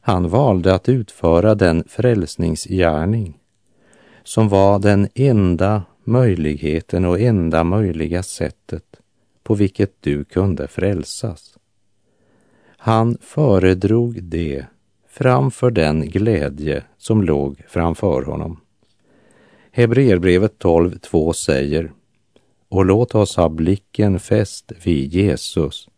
Han 0.00 0.28
valde 0.28 0.74
att 0.74 0.88
utföra 0.88 1.54
den 1.54 1.84
frälsningsgärning 1.88 3.38
som 4.22 4.48
var 4.48 4.78
den 4.78 5.08
enda 5.14 5.82
möjligheten 6.04 7.04
och 7.04 7.20
enda 7.20 7.64
möjliga 7.64 8.22
sättet 8.22 9.00
på 9.42 9.54
vilket 9.54 9.94
du 10.00 10.24
kunde 10.24 10.68
frälsas. 10.68 11.58
Han 12.66 13.18
föredrog 13.20 14.22
det 14.22 14.66
framför 15.18 15.70
den 15.70 16.08
glädje 16.08 16.82
som 16.98 17.22
låg 17.22 17.62
framför 17.68 18.22
honom. 18.22 18.60
Hebreerbrevet 19.70 20.58
12.2 20.58 21.32
säger 21.32 21.92
och 22.68 22.84
låt 22.84 23.14
oss 23.14 23.36
ha 23.36 23.48
blicken 23.48 24.20
fäst 24.20 24.72
vid 24.84 25.14
Jesus, 25.14 25.88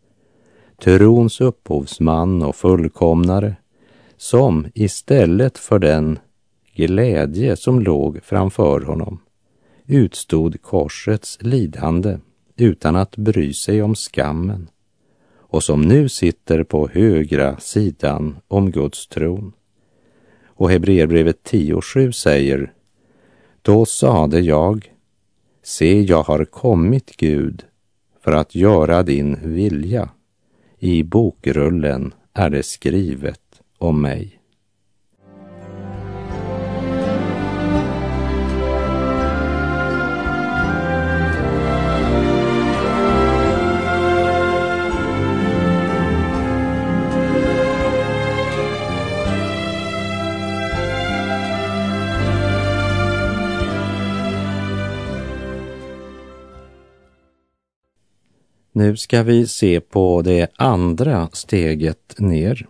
trons 0.81 1.41
upphovsman 1.41 2.43
och 2.43 2.55
fullkomnare, 2.55 3.55
som 4.17 4.67
istället 4.73 5.57
för 5.57 5.79
den 5.79 6.19
glädje 6.75 7.55
som 7.55 7.79
låg 7.79 8.23
framför 8.23 8.81
honom 8.81 9.19
utstod 9.85 10.61
korsets 10.61 11.37
lidande 11.41 12.17
utan 12.55 12.95
att 12.95 13.17
bry 13.17 13.53
sig 13.53 13.81
om 13.81 13.95
skammen 13.95 14.69
och 15.49 15.63
som 15.63 15.81
nu 15.81 16.09
sitter 16.09 16.63
på 16.63 16.89
högra 16.93 17.57
sidan 17.57 18.37
om 18.47 18.71
Guds 18.71 19.07
tron. 19.07 19.53
Och 20.45 20.71
Hebreerbrevet 20.71 21.51
10.7 21.51 22.11
säger 22.11 22.73
Då 23.61 23.85
sade 23.85 24.39
jag 24.39 24.91
Se, 25.63 26.01
jag 26.01 26.23
har 26.23 26.45
kommit, 26.45 27.17
Gud, 27.17 27.63
för 28.23 28.31
att 28.31 28.55
göra 28.55 29.03
din 29.03 29.37
vilja. 29.43 30.09
I 30.79 31.03
bokrullen 31.03 32.13
är 32.33 32.49
det 32.49 32.63
skrivet 32.63 33.61
om 33.77 34.01
mig. 34.01 34.38
Nu 58.79 58.97
ska 58.97 59.23
vi 59.23 59.47
se 59.47 59.79
på 59.79 60.21
det 60.21 60.51
andra 60.55 61.29
steget 61.33 62.15
ner. 62.17 62.67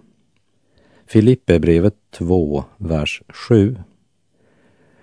Filipperbrevet 1.07 1.95
2, 2.11 2.63
vers 2.77 3.21
7. 3.29 3.77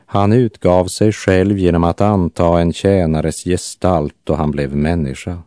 Han 0.06 0.32
utgav 0.32 0.86
sig 0.86 1.12
själv 1.12 1.58
genom 1.58 1.84
att 1.84 2.00
anta 2.00 2.60
en 2.60 2.72
tjänares 2.72 3.44
gestalt 3.44 4.30
och 4.30 4.36
han 4.36 4.50
blev 4.50 4.76
människa. 4.76 5.42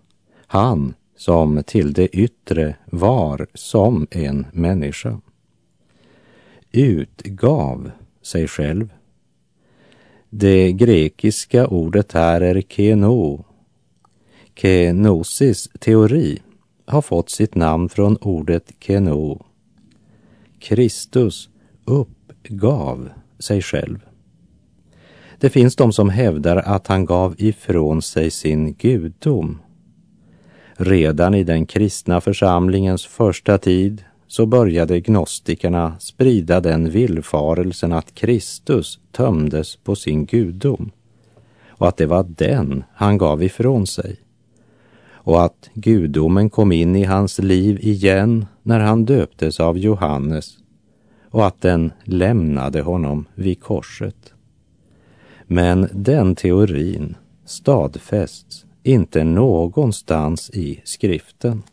Han 0.48 0.94
som 1.18 1.64
till 1.64 1.94
det 1.94 2.08
yttre 2.08 2.76
var 2.86 3.48
som 3.54 4.08
en 4.12 4.46
människa. 4.52 5.22
Utgav 6.72 7.92
sig 8.22 8.48
själv. 8.48 8.90
Det 10.30 10.72
grekiska 10.72 11.68
ordet 11.68 12.12
här 12.12 12.42
är 12.42 12.62
keno 12.62 13.46
Kenosis 14.62 15.70
teori 15.80 16.42
har 16.86 17.02
fått 17.02 17.30
sitt 17.30 17.56
namn 17.56 17.90
från 17.90 18.18
ordet 18.18 18.72
keno. 18.80 19.46
Kristus 20.60 21.50
uppgav 21.86 23.10
sig 23.40 23.62
själv. 23.62 24.00
Det 25.38 25.50
finns 25.50 25.76
de 25.76 25.94
som 25.94 26.10
hävdar 26.10 26.58
att 26.58 26.88
han 26.88 27.06
gav 27.06 27.36
ifrån 27.38 28.02
sig 28.02 28.32
sin 28.32 28.74
gudom. 28.74 29.62
Redan 30.74 31.34
i 31.34 31.44
den 31.44 31.66
kristna 31.66 32.22
församlingens 32.22 33.06
första 33.06 33.58
tid 33.58 34.04
så 34.28 34.46
började 34.46 35.00
gnostikerna 35.00 36.00
sprida 36.00 36.62
den 36.62 36.90
villfarelsen 36.90 37.94
att 37.94 38.16
Kristus 38.16 39.00
tömdes 39.12 39.76
på 39.76 39.96
sin 39.96 40.26
gudom 40.26 40.92
och 41.68 41.88
att 41.88 41.98
det 41.98 42.06
var 42.06 42.24
den 42.24 42.84
han 42.94 43.18
gav 43.18 43.44
ifrån 43.44 43.88
sig 43.88 44.20
och 45.24 45.46
att 45.46 45.70
gudomen 45.74 46.50
kom 46.50 46.72
in 46.72 46.96
i 46.96 47.04
hans 47.04 47.40
liv 47.40 47.80
igen 47.82 48.46
när 48.64 48.80
han 48.80 49.06
döptes 49.06 49.60
av 49.60 49.78
Johannes 49.78 50.58
och 51.30 51.48
att 51.48 51.62
den 51.62 51.92
lämnade 52.04 52.82
honom 52.82 53.26
vid 53.36 53.62
korset. 53.62 54.34
Men 55.48 55.90
den 55.94 56.36
teorin 56.36 57.16
stadfästs 57.46 58.66
inte 58.84 59.24
någonstans 59.24 60.50
i 60.50 60.82
skriften. 60.84 61.64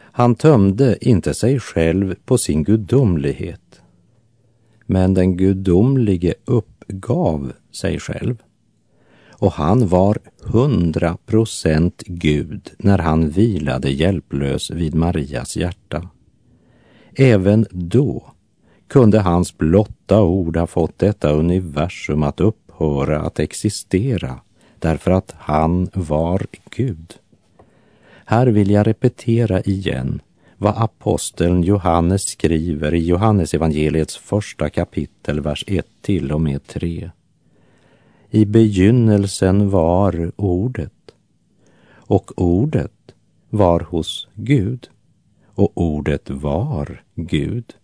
Han 0.00 0.34
tömde 0.34 1.08
inte 1.08 1.34
sig 1.34 1.60
själv 1.60 2.14
på 2.24 2.38
sin 2.38 2.64
gudomlighet, 2.64 3.80
men 4.86 5.14
den 5.14 5.36
gudomlige 5.36 6.34
uppgav 6.44 7.52
sig 7.70 8.00
själv 8.00 8.42
och 9.38 9.52
han 9.52 9.88
var 9.88 10.18
hundra 10.42 11.16
procent 11.26 12.02
Gud 12.06 12.70
när 12.78 12.98
han 12.98 13.28
vilade 13.28 13.90
hjälplös 13.90 14.70
vid 14.70 14.94
Marias 14.94 15.56
hjärta. 15.56 16.08
Även 17.14 17.66
då 17.70 18.32
kunde 18.88 19.20
hans 19.20 19.58
blotta 19.58 20.22
ord 20.22 20.56
ha 20.56 20.66
fått 20.66 20.98
detta 20.98 21.32
universum 21.32 22.22
att 22.22 22.40
upphöra 22.40 23.20
att 23.20 23.38
existera 23.38 24.40
därför 24.78 25.10
att 25.10 25.34
han 25.38 25.90
var 25.94 26.46
Gud. 26.76 27.14
Här 28.24 28.46
vill 28.46 28.70
jag 28.70 28.86
repetera 28.86 29.60
igen 29.60 30.20
vad 30.56 30.74
aposteln 30.76 31.62
Johannes 31.62 32.22
skriver 32.22 32.94
i 32.94 33.06
Johannesevangeliets 33.06 34.16
första 34.16 34.70
kapitel, 34.70 35.40
vers 35.40 35.64
1 35.66 35.86
till 36.02 36.32
och 36.32 36.40
med 36.40 36.66
3. 36.66 37.10
I 38.30 38.44
begynnelsen 38.44 39.70
var 39.70 40.32
ordet 40.36 40.92
och 41.90 42.30
ordet 42.36 43.14
var 43.50 43.80
hos 43.80 44.28
Gud 44.34 44.88
och 45.46 45.72
ordet 45.74 46.30
var 46.30 47.02
Gud. 47.14 47.74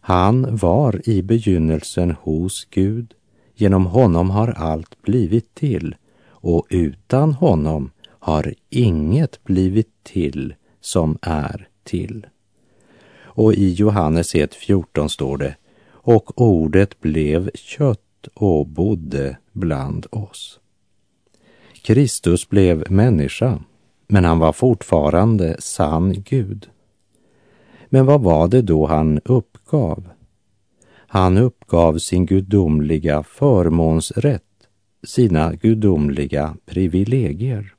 Han 0.00 0.56
var 0.56 1.08
i 1.08 1.22
begynnelsen 1.22 2.10
hos 2.10 2.64
Gud. 2.70 3.14
Genom 3.54 3.86
honom 3.86 4.30
har 4.30 4.48
allt 4.48 5.02
blivit 5.02 5.54
till 5.54 5.96
och 6.28 6.66
utan 6.70 7.32
honom 7.32 7.90
har 8.06 8.54
inget 8.70 9.44
blivit 9.44 10.04
till 10.04 10.54
som 10.80 11.18
är 11.22 11.68
till. 11.84 12.26
Och 13.20 13.54
i 13.54 13.72
Johannes 13.72 14.34
1.14 14.34 15.08
står 15.08 15.38
det, 15.38 15.56
och 15.90 16.40
ordet 16.40 17.00
blev 17.00 17.50
kött 17.54 18.09
och 18.34 18.66
bodde 18.66 19.36
bland 19.52 20.06
oss. 20.10 20.60
Kristus 21.82 22.48
blev 22.48 22.90
människa, 22.90 23.58
men 24.06 24.24
han 24.24 24.38
var 24.38 24.52
fortfarande 24.52 25.56
sann 25.58 26.12
Gud. 26.12 26.68
Men 27.88 28.06
vad 28.06 28.20
var 28.20 28.48
det 28.48 28.62
då 28.62 28.86
han 28.86 29.20
uppgav? 29.24 30.08
Han 30.92 31.38
uppgav 31.38 31.98
sin 31.98 32.26
gudomliga 32.26 33.22
förmånsrätt, 33.22 34.42
sina 35.04 35.54
gudomliga 35.54 36.56
privilegier. 36.66 37.74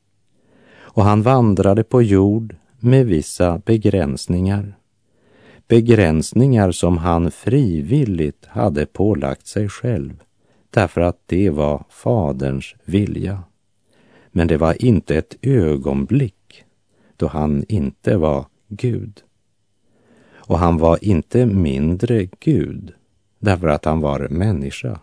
Och 0.74 1.04
han 1.04 1.22
vandrade 1.22 1.84
på 1.84 2.02
jord 2.02 2.56
med 2.80 3.06
vissa 3.06 3.58
begränsningar. 3.58 4.78
Begränsningar 5.68 6.72
som 6.72 6.98
han 6.98 7.32
frivilligt 7.32 8.46
hade 8.46 8.86
pålagt 8.86 9.48
sig 9.48 9.70
själv 9.70 10.24
därför 10.72 11.02
att 11.02 11.20
det 11.26 11.50
var 11.50 11.86
Faderns 11.90 12.76
vilja. 12.86 13.44
Men 14.32 14.48
det 14.48 14.58
var 14.58 14.86
inte 14.86 15.16
ett 15.18 15.36
ögonblick 15.42 16.64
då 17.18 17.28
han 17.28 17.66
inte 17.68 18.18
var 18.18 18.46
Gud. 18.68 19.22
Och 20.34 20.60
han 20.60 20.78
var 20.78 21.04
inte 21.04 21.46
mindre 21.46 22.28
Gud 22.40 22.94
därför 23.40 23.68
att 23.68 23.86
han 23.86 24.02
var 24.02 24.28
människa, 24.30 25.00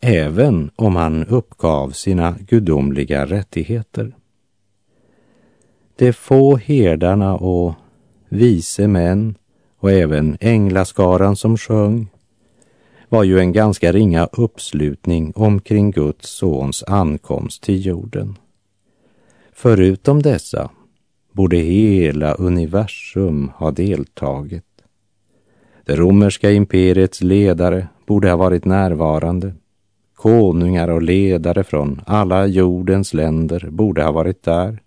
även 0.00 0.70
om 0.76 0.96
han 0.96 1.24
uppgav 1.24 1.90
sina 1.90 2.36
gudomliga 2.40 3.26
rättigheter. 3.26 4.16
De 5.96 6.12
få 6.12 6.56
herdarna 6.56 7.36
och 7.36 7.74
vise 8.28 8.88
män 8.88 9.34
och 9.76 9.90
även 9.90 10.36
änglaskaran 10.40 11.36
som 11.36 11.56
sjöng 11.56 12.08
var 13.10 13.24
ju 13.24 13.38
en 13.38 13.52
ganska 13.52 13.92
ringa 13.92 14.28
uppslutning 14.32 15.32
omkring 15.36 15.90
Guds 15.90 16.30
sons 16.30 16.84
ankomst 16.86 17.62
till 17.62 17.86
jorden. 17.86 18.38
Förutom 19.52 20.22
dessa 20.22 20.70
borde 21.32 21.56
hela 21.56 22.34
universum 22.34 23.50
ha 23.56 23.70
deltagit. 23.70 24.64
Det 25.84 25.96
romerska 25.96 26.50
imperiets 26.50 27.22
ledare 27.22 27.88
borde 28.06 28.30
ha 28.30 28.36
varit 28.36 28.64
närvarande. 28.64 29.54
Konungar 30.14 30.88
och 30.88 31.02
ledare 31.02 31.64
från 31.64 32.00
alla 32.06 32.46
jordens 32.46 33.14
länder 33.14 33.68
borde 33.70 34.02
ha 34.02 34.12
varit 34.12 34.42
där. 34.42 34.82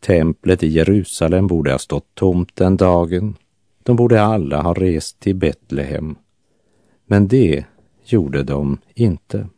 Templet 0.00 0.62
i 0.62 0.68
Jerusalem 0.68 1.46
borde 1.46 1.72
ha 1.72 1.78
stått 1.78 2.14
tomt 2.14 2.56
den 2.56 2.76
dagen. 2.76 3.36
De 3.82 3.96
borde 3.96 4.22
alla 4.22 4.62
ha 4.62 4.74
rest 4.74 5.20
till 5.20 5.36
Betlehem. 5.36 6.16
Men 7.06 7.28
det 7.28 7.64
gjorde 8.04 8.42
de 8.42 8.78
inte. 8.94 9.48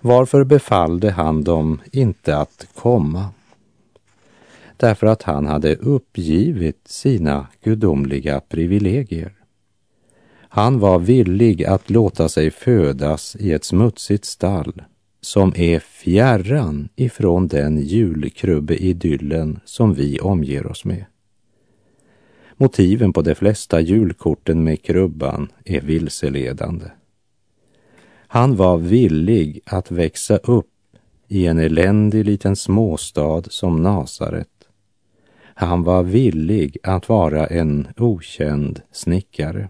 Varför 0.00 0.44
befallde 0.44 1.10
han 1.10 1.44
dem 1.44 1.80
inte 1.92 2.36
att 2.36 2.68
komma? 2.74 3.28
Därför 4.76 5.06
att 5.06 5.22
han 5.22 5.46
hade 5.46 5.76
uppgivit 5.76 6.88
sina 6.88 7.46
gudomliga 7.62 8.40
privilegier. 8.40 9.32
Han 10.52 10.78
var 10.78 10.98
villig 10.98 11.64
att 11.64 11.90
låta 11.90 12.28
sig 12.28 12.50
födas 12.50 13.36
i 13.36 13.52
ett 13.52 13.64
smutsigt 13.64 14.24
stall 14.24 14.82
som 15.20 15.52
är 15.56 15.78
fjärran 15.78 16.88
ifrån 16.96 17.48
den 17.48 17.78
julkrubbeidyllen 17.78 19.60
som 19.64 19.94
vi 19.94 20.20
omger 20.20 20.66
oss 20.66 20.84
med. 20.84 21.04
Motiven 22.62 23.12
på 23.12 23.22
de 23.22 23.34
flesta 23.34 23.80
julkorten 23.80 24.64
med 24.64 24.82
krubban 24.82 25.52
är 25.64 25.80
vilseledande. 25.80 26.84
Han 28.26 28.56
var 28.56 28.78
villig 28.78 29.60
att 29.66 29.90
växa 29.90 30.36
upp 30.36 30.66
i 31.28 31.46
en 31.46 31.58
eländig 31.58 32.24
liten 32.24 32.56
småstad 32.56 33.42
som 33.42 33.82
Nasaret. 33.82 34.48
Han 35.54 35.82
var 35.82 36.02
villig 36.02 36.76
att 36.82 37.08
vara 37.08 37.46
en 37.46 37.88
okänd 37.96 38.80
snickare. 38.92 39.68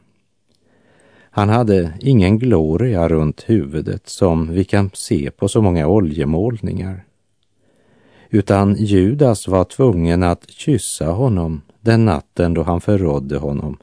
Han 1.30 1.48
hade 1.48 1.92
ingen 2.00 2.38
gloria 2.38 3.08
runt 3.08 3.44
huvudet 3.46 4.08
som 4.08 4.52
vi 4.52 4.64
kan 4.64 4.90
se 4.94 5.30
på 5.30 5.48
så 5.48 5.62
många 5.62 5.86
oljemålningar. 5.86 7.04
Utan 8.30 8.74
Judas 8.74 9.48
var 9.48 9.64
tvungen 9.64 10.22
att 10.22 10.50
kyssa 10.50 11.06
honom 11.06 11.62
den 11.80 12.04
natten 12.04 12.54
då 12.54 12.62
han 12.62 12.80
förrådde 12.80 13.36
honom 13.36 13.76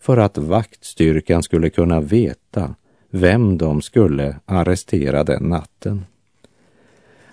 för 0.00 0.16
att 0.16 0.38
vaktstyrkan 0.38 1.42
skulle 1.42 1.70
kunna 1.70 2.00
veta 2.00 2.74
vem 3.10 3.58
de 3.58 3.82
skulle 3.82 4.36
arrestera 4.46 5.24
den 5.24 5.42
natten. 5.42 6.04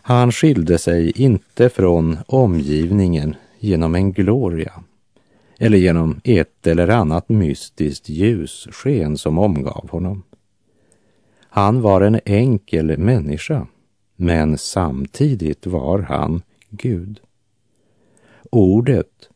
Han 0.02 0.32
skilde 0.32 0.78
sig 0.78 1.12
inte 1.22 1.70
från 1.70 2.18
omgivningen 2.28 3.36
genom 3.60 3.96
en 3.96 4.12
gloria 4.12 4.74
eller 5.60 5.78
genom 5.78 6.22
ett 6.24 6.68
eller 6.68 6.88
annat 6.88 7.30
mystiskt 7.30 8.10
ljussken 8.10 9.18
som 9.18 9.38
omgav 9.38 9.90
honom. 9.90 10.24
Han 11.40 11.82
var 11.82 12.02
en 12.02 12.20
enkel 12.26 12.98
människa, 12.98 13.68
men 14.16 14.58
samtidigt 14.58 15.66
var 15.66 16.00
han 16.00 16.42
Gud. 16.70 17.20
Ordet 18.50 19.30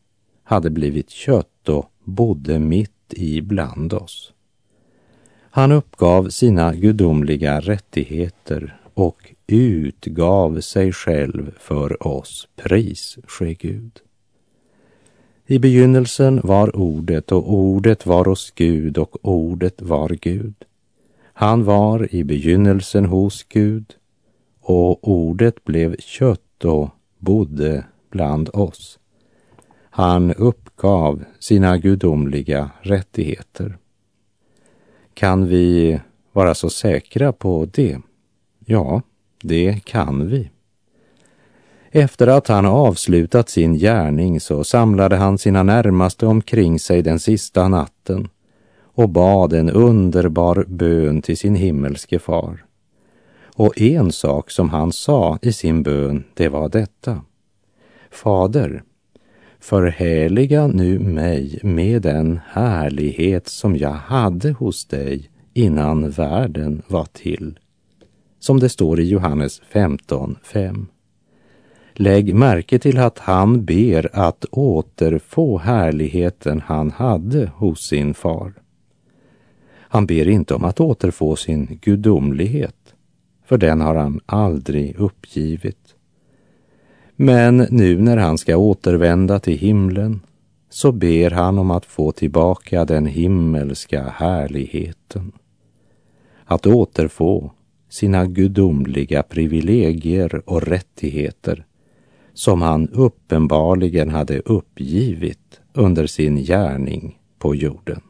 hade 0.50 0.70
blivit 0.70 1.10
kött 1.10 1.70
och 1.70 1.92
bodde 2.04 2.60
mitt 2.60 3.14
ibland 3.16 3.94
oss. 3.94 4.34
Han 5.52 5.72
uppgav 5.72 6.30
sina 6.30 6.76
gudomliga 6.76 7.60
rättigheter 7.60 8.80
och 8.94 9.34
utgav 9.48 10.62
sig 10.62 10.92
själv 10.92 11.52
för 11.60 12.08
oss. 12.08 12.48
Pris 12.56 13.18
ske 13.28 13.54
Gud. 13.54 13.92
I 15.46 15.60
begynnelsen 15.60 16.42
var 16.44 16.76
ordet 16.76 17.32
och 17.32 17.54
ordet 17.54 18.06
var 18.06 18.26
hos 18.26 18.52
Gud 18.52 18.98
och 18.98 19.18
ordet 19.22 19.82
var 19.82 20.10
Gud. 20.10 20.56
Han 21.34 21.64
var 21.64 22.16
i 22.16 22.24
begynnelsen 22.24 23.06
hos 23.06 23.44
Gud 23.44 23.94
och 24.62 25.08
ordet 25.08 25.64
blev 25.64 25.96
kött 26.00 26.66
och 26.66 26.90
bodde 27.18 27.86
bland 28.10 28.50
oss. 28.54 29.00
Han 29.90 30.34
uppgav 30.34 31.24
sina 31.40 31.78
gudomliga 31.78 32.70
rättigheter. 32.82 33.78
Kan 35.14 35.48
vi 35.48 36.00
vara 36.32 36.56
så 36.56 36.70
säkra 36.70 37.34
på 37.34 37.68
det? 37.74 37.98
Ja, 38.66 39.02
det 39.42 39.86
kan 39.86 40.28
vi. 40.28 40.50
Efter 41.92 42.28
att 42.28 42.48
han 42.48 42.66
avslutat 42.66 43.50
sin 43.50 43.74
gärning 43.74 44.40
så 44.40 44.64
samlade 44.64 45.16
han 45.16 45.38
sina 45.38 45.64
närmaste 45.64 46.26
omkring 46.26 46.80
sig 46.80 47.02
den 47.02 47.20
sista 47.20 47.68
natten 47.68 48.28
och 48.82 49.10
bad 49.10 49.54
en 49.54 49.70
underbar 49.70 50.66
bön 50.68 51.22
till 51.22 51.38
sin 51.38 51.56
himmelske 51.56 52.20
far. 52.20 52.66
Och 53.56 53.82
en 53.82 54.12
sak 54.12 54.52
som 54.52 54.70
han 54.70 54.92
sa 54.92 55.40
i 55.42 55.54
sin 55.54 55.84
bön, 55.84 56.24
det 56.34 56.50
var 56.50 56.70
detta. 56.70 57.22
Fader, 58.12 58.84
förhärliga 59.60 60.68
nu 60.68 61.00
mig 61.00 61.60
med 61.64 62.02
den 62.02 62.40
härlighet 62.48 63.48
som 63.48 63.78
jag 63.78 63.94
hade 63.94 64.52
hos 64.52 64.86
dig 64.86 65.30
innan 65.54 66.10
världen 66.10 66.82
var 66.88 67.06
till. 67.06 67.60
Som 68.40 68.60
det 68.60 68.70
står 68.70 69.00
i 69.00 69.10
Johannes 69.10 69.62
15.5. 69.72 70.86
Lägg 71.94 72.36
märke 72.36 72.80
till 72.80 72.98
att 72.98 73.20
han 73.20 73.66
ber 73.66 74.10
att 74.14 74.46
återfå 74.52 75.58
härligheten 75.58 76.62
han 76.66 76.92
hade 76.92 77.52
hos 77.56 77.88
sin 77.88 78.14
far. 78.14 78.54
Han 79.92 80.06
ber 80.06 80.28
inte 80.28 80.54
om 80.54 80.64
att 80.64 80.80
återfå 80.80 81.36
sin 81.36 81.80
gudomlighet, 81.82 82.94
för 83.46 83.58
den 83.58 83.82
har 83.82 83.96
han 83.96 84.20
aldrig 84.26 84.96
uppgivit. 84.96 85.89
Men 87.22 87.58
nu 87.58 88.02
när 88.02 88.18
han 88.18 88.38
ska 88.38 88.58
återvända 88.58 89.40
till 89.40 89.58
himlen 89.58 90.22
så 90.70 90.92
ber 90.92 91.32
han 91.32 91.58
om 91.58 91.72
att 91.72 91.86
få 91.86 92.12
tillbaka 92.12 92.86
den 92.86 93.06
himmelska 93.06 94.04
härligheten. 94.16 95.32
Att 96.46 96.68
återfå 96.68 97.52
sina 97.90 98.26
gudomliga 98.26 99.24
privilegier 99.24 100.42
och 100.46 100.62
rättigheter 100.62 101.66
som 102.34 102.62
han 102.62 102.90
uppenbarligen 102.90 104.10
hade 104.10 104.40
uppgivit 104.40 105.62
under 105.74 106.08
sin 106.08 106.36
gärning 106.36 107.20
på 107.40 107.56
jorden. 107.56 108.02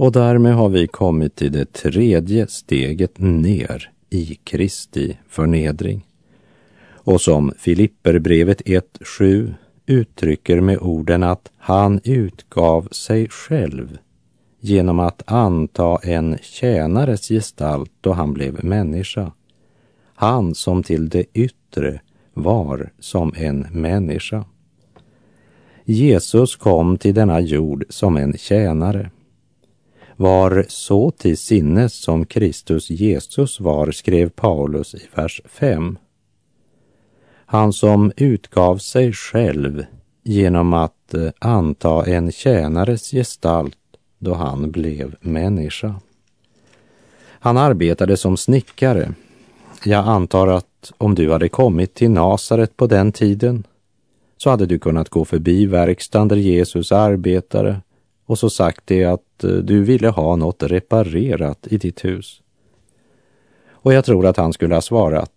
Och 0.00 0.12
därmed 0.12 0.54
har 0.54 0.68
vi 0.68 0.86
kommit 0.86 1.36
till 1.36 1.52
det 1.52 1.72
tredje 1.72 2.46
steget 2.46 3.18
ner 3.18 3.90
i 4.10 4.34
Kristi 4.44 5.18
förnedring. 5.28 6.06
Och 6.88 7.20
som 7.20 7.52
Filipperbrevet 7.58 8.60
1.7 8.60 9.54
uttrycker 9.86 10.60
med 10.60 10.78
orden 10.78 11.22
att 11.22 11.50
han 11.58 12.00
utgav 12.04 12.88
sig 12.90 13.28
själv 13.28 13.98
genom 14.60 15.00
att 15.00 15.22
anta 15.26 15.96
en 16.02 16.38
tjänares 16.42 17.28
gestalt 17.28 17.92
då 18.00 18.12
han 18.12 18.32
blev 18.32 18.64
människa. 18.64 19.32
Han 20.14 20.54
som 20.54 20.82
till 20.82 21.08
det 21.08 21.24
yttre 21.34 22.00
var 22.34 22.90
som 22.98 23.32
en 23.36 23.66
människa. 23.72 24.44
Jesus 25.84 26.56
kom 26.56 26.98
till 26.98 27.14
denna 27.14 27.40
jord 27.40 27.84
som 27.88 28.16
en 28.16 28.38
tjänare 28.38 29.10
var 30.20 30.64
så 30.68 31.10
till 31.10 31.38
sinnes 31.38 31.94
som 31.94 32.26
Kristus 32.26 32.90
Jesus 32.90 33.60
var, 33.60 33.90
skrev 33.90 34.28
Paulus 34.28 34.94
i 34.94 35.08
vers 35.14 35.40
5. 35.44 35.98
Han 37.46 37.72
som 37.72 38.12
utgav 38.16 38.78
sig 38.78 39.12
själv 39.12 39.84
genom 40.22 40.74
att 40.74 41.14
eh, 41.14 41.28
anta 41.38 42.06
en 42.06 42.32
tjänares 42.32 43.10
gestalt 43.10 43.78
då 44.18 44.34
han 44.34 44.70
blev 44.70 45.16
människa. 45.20 45.94
Han 47.40 47.56
arbetade 47.56 48.16
som 48.16 48.36
snickare. 48.36 49.12
Jag 49.84 50.06
antar 50.08 50.46
att 50.46 50.92
om 50.98 51.14
du 51.14 51.32
hade 51.32 51.48
kommit 51.48 51.94
till 51.94 52.10
Nasaret 52.10 52.76
på 52.76 52.86
den 52.86 53.12
tiden 53.12 53.66
så 54.36 54.50
hade 54.50 54.66
du 54.66 54.78
kunnat 54.78 55.08
gå 55.08 55.24
förbi 55.24 55.66
verkstaden 55.66 56.28
där 56.28 56.36
Jesus 56.36 56.92
arbetade 56.92 57.80
och 58.30 58.38
så 58.38 58.50
sagt 58.50 58.80
det 58.84 59.04
att 59.04 59.44
eh, 59.44 59.50
du 59.50 59.84
ville 59.84 60.08
ha 60.08 60.36
något 60.36 60.62
reparerat 60.62 61.66
i 61.70 61.78
ditt 61.78 62.04
hus. 62.04 62.42
Och 63.70 63.92
jag 63.92 64.04
tror 64.04 64.26
att 64.26 64.36
han 64.36 64.52
skulle 64.52 64.74
ha 64.74 64.82
svarat, 64.82 65.32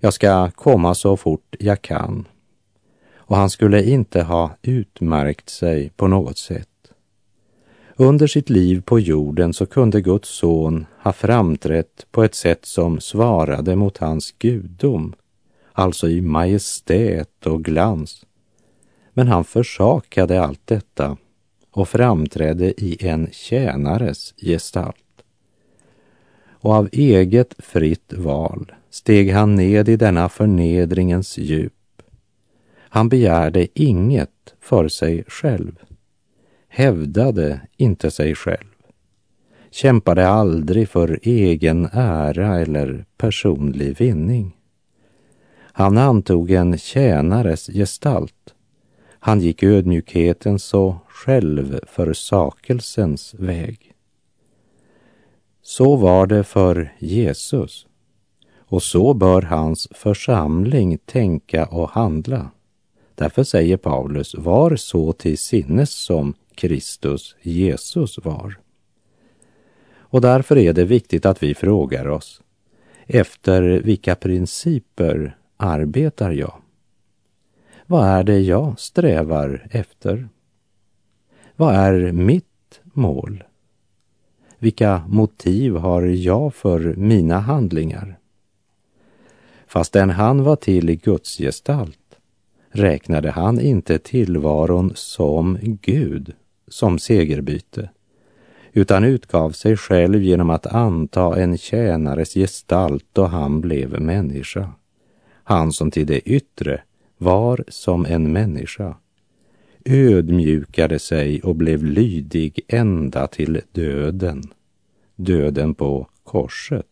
jag 0.00 0.12
ska 0.12 0.50
komma 0.50 0.94
så 0.94 1.16
fort 1.16 1.56
jag 1.58 1.82
kan. 1.82 2.28
Och 3.14 3.36
han 3.36 3.50
skulle 3.50 3.84
inte 3.84 4.22
ha 4.22 4.50
utmärkt 4.62 5.48
sig 5.48 5.90
på 5.96 6.08
något 6.08 6.38
sätt. 6.38 6.92
Under 7.96 8.26
sitt 8.26 8.50
liv 8.50 8.82
på 8.82 9.00
jorden 9.00 9.52
så 9.52 9.66
kunde 9.66 10.00
Guds 10.00 10.28
son 10.28 10.86
ha 11.02 11.12
framträtt 11.12 12.06
på 12.10 12.24
ett 12.24 12.34
sätt 12.34 12.64
som 12.64 13.00
svarade 13.00 13.76
mot 13.76 13.98
hans 13.98 14.34
gudom, 14.38 15.14
alltså 15.72 16.08
i 16.08 16.20
majestät 16.20 17.46
och 17.46 17.64
glans. 17.64 18.26
Men 19.12 19.28
han 19.28 19.44
försakade 19.44 20.42
allt 20.42 20.66
detta 20.66 21.16
och 21.70 21.88
framträdde 21.88 22.82
i 22.82 22.96
en 23.00 23.28
tjänares 23.32 24.34
gestalt. 24.36 24.96
Och 26.48 26.72
av 26.74 26.88
eget 26.92 27.54
fritt 27.58 28.12
val 28.12 28.72
steg 28.90 29.32
han 29.32 29.54
ned 29.54 29.88
i 29.88 29.96
denna 29.96 30.28
förnedringens 30.28 31.38
djup. 31.38 31.72
Han 32.78 33.08
begärde 33.08 33.68
inget 33.74 34.54
för 34.60 34.88
sig 34.88 35.24
själv, 35.28 35.78
hävdade 36.68 37.60
inte 37.76 38.10
sig 38.10 38.34
själv, 38.34 38.68
kämpade 39.70 40.28
aldrig 40.28 40.88
för 40.88 41.18
egen 41.22 41.88
ära 41.92 42.60
eller 42.60 43.04
personlig 43.16 43.98
vinning. 43.98 44.56
Han 45.72 45.98
antog 45.98 46.50
en 46.50 46.78
tjänares 46.78 47.66
gestalt. 47.66 48.54
Han 49.10 49.40
gick 49.40 49.62
ödmjukhetens 49.62 50.74
och 50.74 50.94
självförsakelsens 51.24 53.34
väg. 53.34 53.94
Så 55.62 55.96
var 55.96 56.26
det 56.26 56.44
för 56.44 56.94
Jesus 56.98 57.86
och 58.56 58.82
så 58.82 59.14
bör 59.14 59.42
hans 59.42 59.88
församling 59.90 60.98
tänka 60.98 61.66
och 61.66 61.90
handla. 61.90 62.50
Därför 63.14 63.44
säger 63.44 63.76
Paulus, 63.76 64.34
var 64.34 64.76
så 64.76 65.12
till 65.12 65.38
sinnes 65.38 65.90
som 65.90 66.34
Kristus 66.54 67.36
Jesus 67.42 68.18
var. 68.18 68.58
Och 69.96 70.20
därför 70.20 70.58
är 70.58 70.72
det 70.72 70.84
viktigt 70.84 71.26
att 71.26 71.42
vi 71.42 71.54
frågar 71.54 72.08
oss, 72.08 72.42
efter 73.06 73.62
vilka 73.62 74.14
principer 74.14 75.36
arbetar 75.56 76.30
jag? 76.30 76.54
Vad 77.86 78.06
är 78.06 78.24
det 78.24 78.40
jag 78.40 78.80
strävar 78.80 79.68
efter? 79.70 80.28
Vad 81.60 81.74
är 81.74 82.12
mitt 82.12 82.80
mål? 82.82 83.44
Vilka 84.58 85.02
motiv 85.08 85.76
har 85.76 86.02
jag 86.02 86.54
för 86.54 86.94
mina 86.96 87.38
handlingar? 87.38 88.18
Fastän 89.66 90.10
han 90.10 90.42
var 90.42 90.56
till 90.56 90.90
i 90.90 90.96
Guds 90.96 91.38
gestalt 91.38 92.18
räknade 92.70 93.30
han 93.30 93.60
inte 93.60 93.98
tillvaron 93.98 94.92
som 94.94 95.58
Gud, 95.62 96.32
som 96.68 96.98
segerbyte, 96.98 97.90
utan 98.72 99.04
utgav 99.04 99.50
sig 99.50 99.76
själv 99.76 100.22
genom 100.22 100.50
att 100.50 100.66
anta 100.66 101.40
en 101.40 101.58
tjänares 101.58 102.34
gestalt 102.34 103.06
då 103.12 103.24
han 103.24 103.60
blev 103.60 104.00
människa. 104.00 104.70
Han 105.44 105.72
som 105.72 105.90
till 105.90 106.06
det 106.06 106.20
yttre 106.20 106.82
var 107.18 107.64
som 107.68 108.06
en 108.06 108.32
människa, 108.32 108.94
ödmjukade 109.90 110.98
sig 110.98 111.42
och 111.42 111.56
blev 111.56 111.84
lydig 111.84 112.60
ända 112.68 113.26
till 113.26 113.60
döden, 113.72 114.42
döden 115.16 115.74
på 115.74 116.08
korset. 116.24 116.86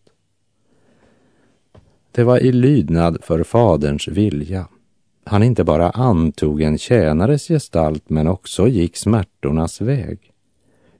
Det 2.12 2.24
var 2.24 2.38
i 2.38 2.52
lydnad 2.52 3.18
för 3.22 3.44
Faderns 3.44 4.08
vilja. 4.08 4.68
Han 5.24 5.42
inte 5.42 5.64
bara 5.64 5.90
antog 5.90 6.62
en 6.62 6.78
tjänares 6.78 7.48
gestalt 7.48 8.11
men 8.11 8.26
också 8.26 8.68
gick 8.68 8.96
smärtornas 8.96 9.80
väg, 9.80 10.32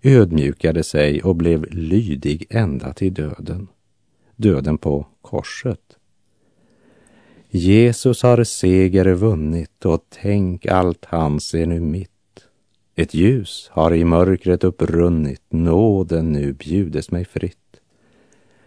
ödmjukade 0.03 0.83
sig 0.83 1.23
och 1.23 1.37
blev 1.37 1.67
lydig 1.75 2.47
ända 2.51 2.93
till 2.93 3.15
döden, 3.15 3.69
döden 4.37 4.79
på 4.79 5.07
korset. 5.23 5.88
Jesus 7.51 8.23
har 8.23 8.45
seger 8.45 9.15
vunnit 9.15 9.85
och 9.85 10.05
tänk 10.09 10.67
allt 10.67 11.05
hans 11.05 11.55
är 11.55 11.67
nu 11.67 11.81
mitt. 11.81 12.11
Ett 12.95 13.15
ljus 13.15 13.69
har 13.73 13.95
i 13.95 14.05
mörkret 14.05 14.65
upprunnit, 14.65 15.43
nåden 15.49 16.33
nu 16.33 16.53
bjudes 16.53 17.11
mig 17.11 17.25
fritt. 17.25 17.81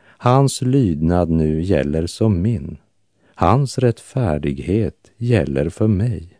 Hans 0.04 0.62
lydnad 0.62 1.30
nu 1.30 1.62
gäller 1.62 2.08
som 2.08 2.41
min. 2.41 2.78
Hans 3.36 3.78
rättfärdighet 3.78 5.12
gäller 5.17 5.70
för 5.70 5.88
mig. 5.88 6.39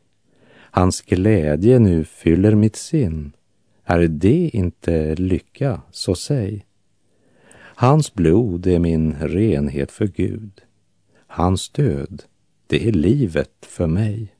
Hans 0.54 1.02
glädje 1.02 1.80
nu 1.80 2.04
fyller 2.04 2.56
mitt 2.56 2.76
sinn. 2.76 3.32
Är 3.84 4.00
det 4.00 4.50
inte 4.54 5.16
lycka, 5.16 5.82
så 5.92 6.16
säg. 6.16 6.66
Hans 7.56 8.14
blod 8.14 8.68
är 8.68 8.80
min 8.80 9.16
renhet 9.20 9.92
för 9.92 10.08
Gud. 10.08 10.62
Hans 11.28 11.70
död, 11.70 12.24
det 12.72 12.88
är 12.88 12.92
livet 12.92 13.52
för 13.62 13.88
mig. 13.88 14.36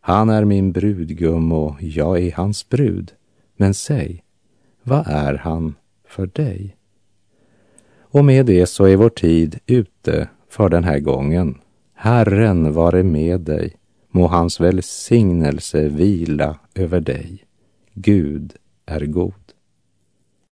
Han 0.00 0.28
är 0.28 0.44
min 0.44 0.72
brudgum 0.72 1.52
och 1.52 1.82
jag 1.82 2.22
är 2.22 2.32
hans 2.32 2.68
brud. 2.68 3.12
Men 3.56 3.74
säg, 3.74 4.24
vad 4.82 5.06
är 5.06 5.34
han 5.34 5.74
för 6.08 6.26
dig? 6.26 6.76
Och 7.98 8.24
med 8.24 8.46
det 8.46 8.66
så 8.66 8.84
är 8.84 8.96
vår 8.96 9.08
tid 9.08 9.58
ute 9.66 10.28
för 10.48 10.68
den 10.68 10.84
här 10.84 10.98
gången. 10.98 11.58
Herren 11.94 12.72
vare 12.72 13.02
med 13.02 13.40
dig. 13.40 13.76
Må 14.10 14.26
hans 14.26 14.60
välsignelse 14.60 15.88
vila 15.88 16.58
över 16.74 17.00
dig. 17.00 17.44
Gud 17.94 18.52
är 18.86 19.06
god. 19.06 19.45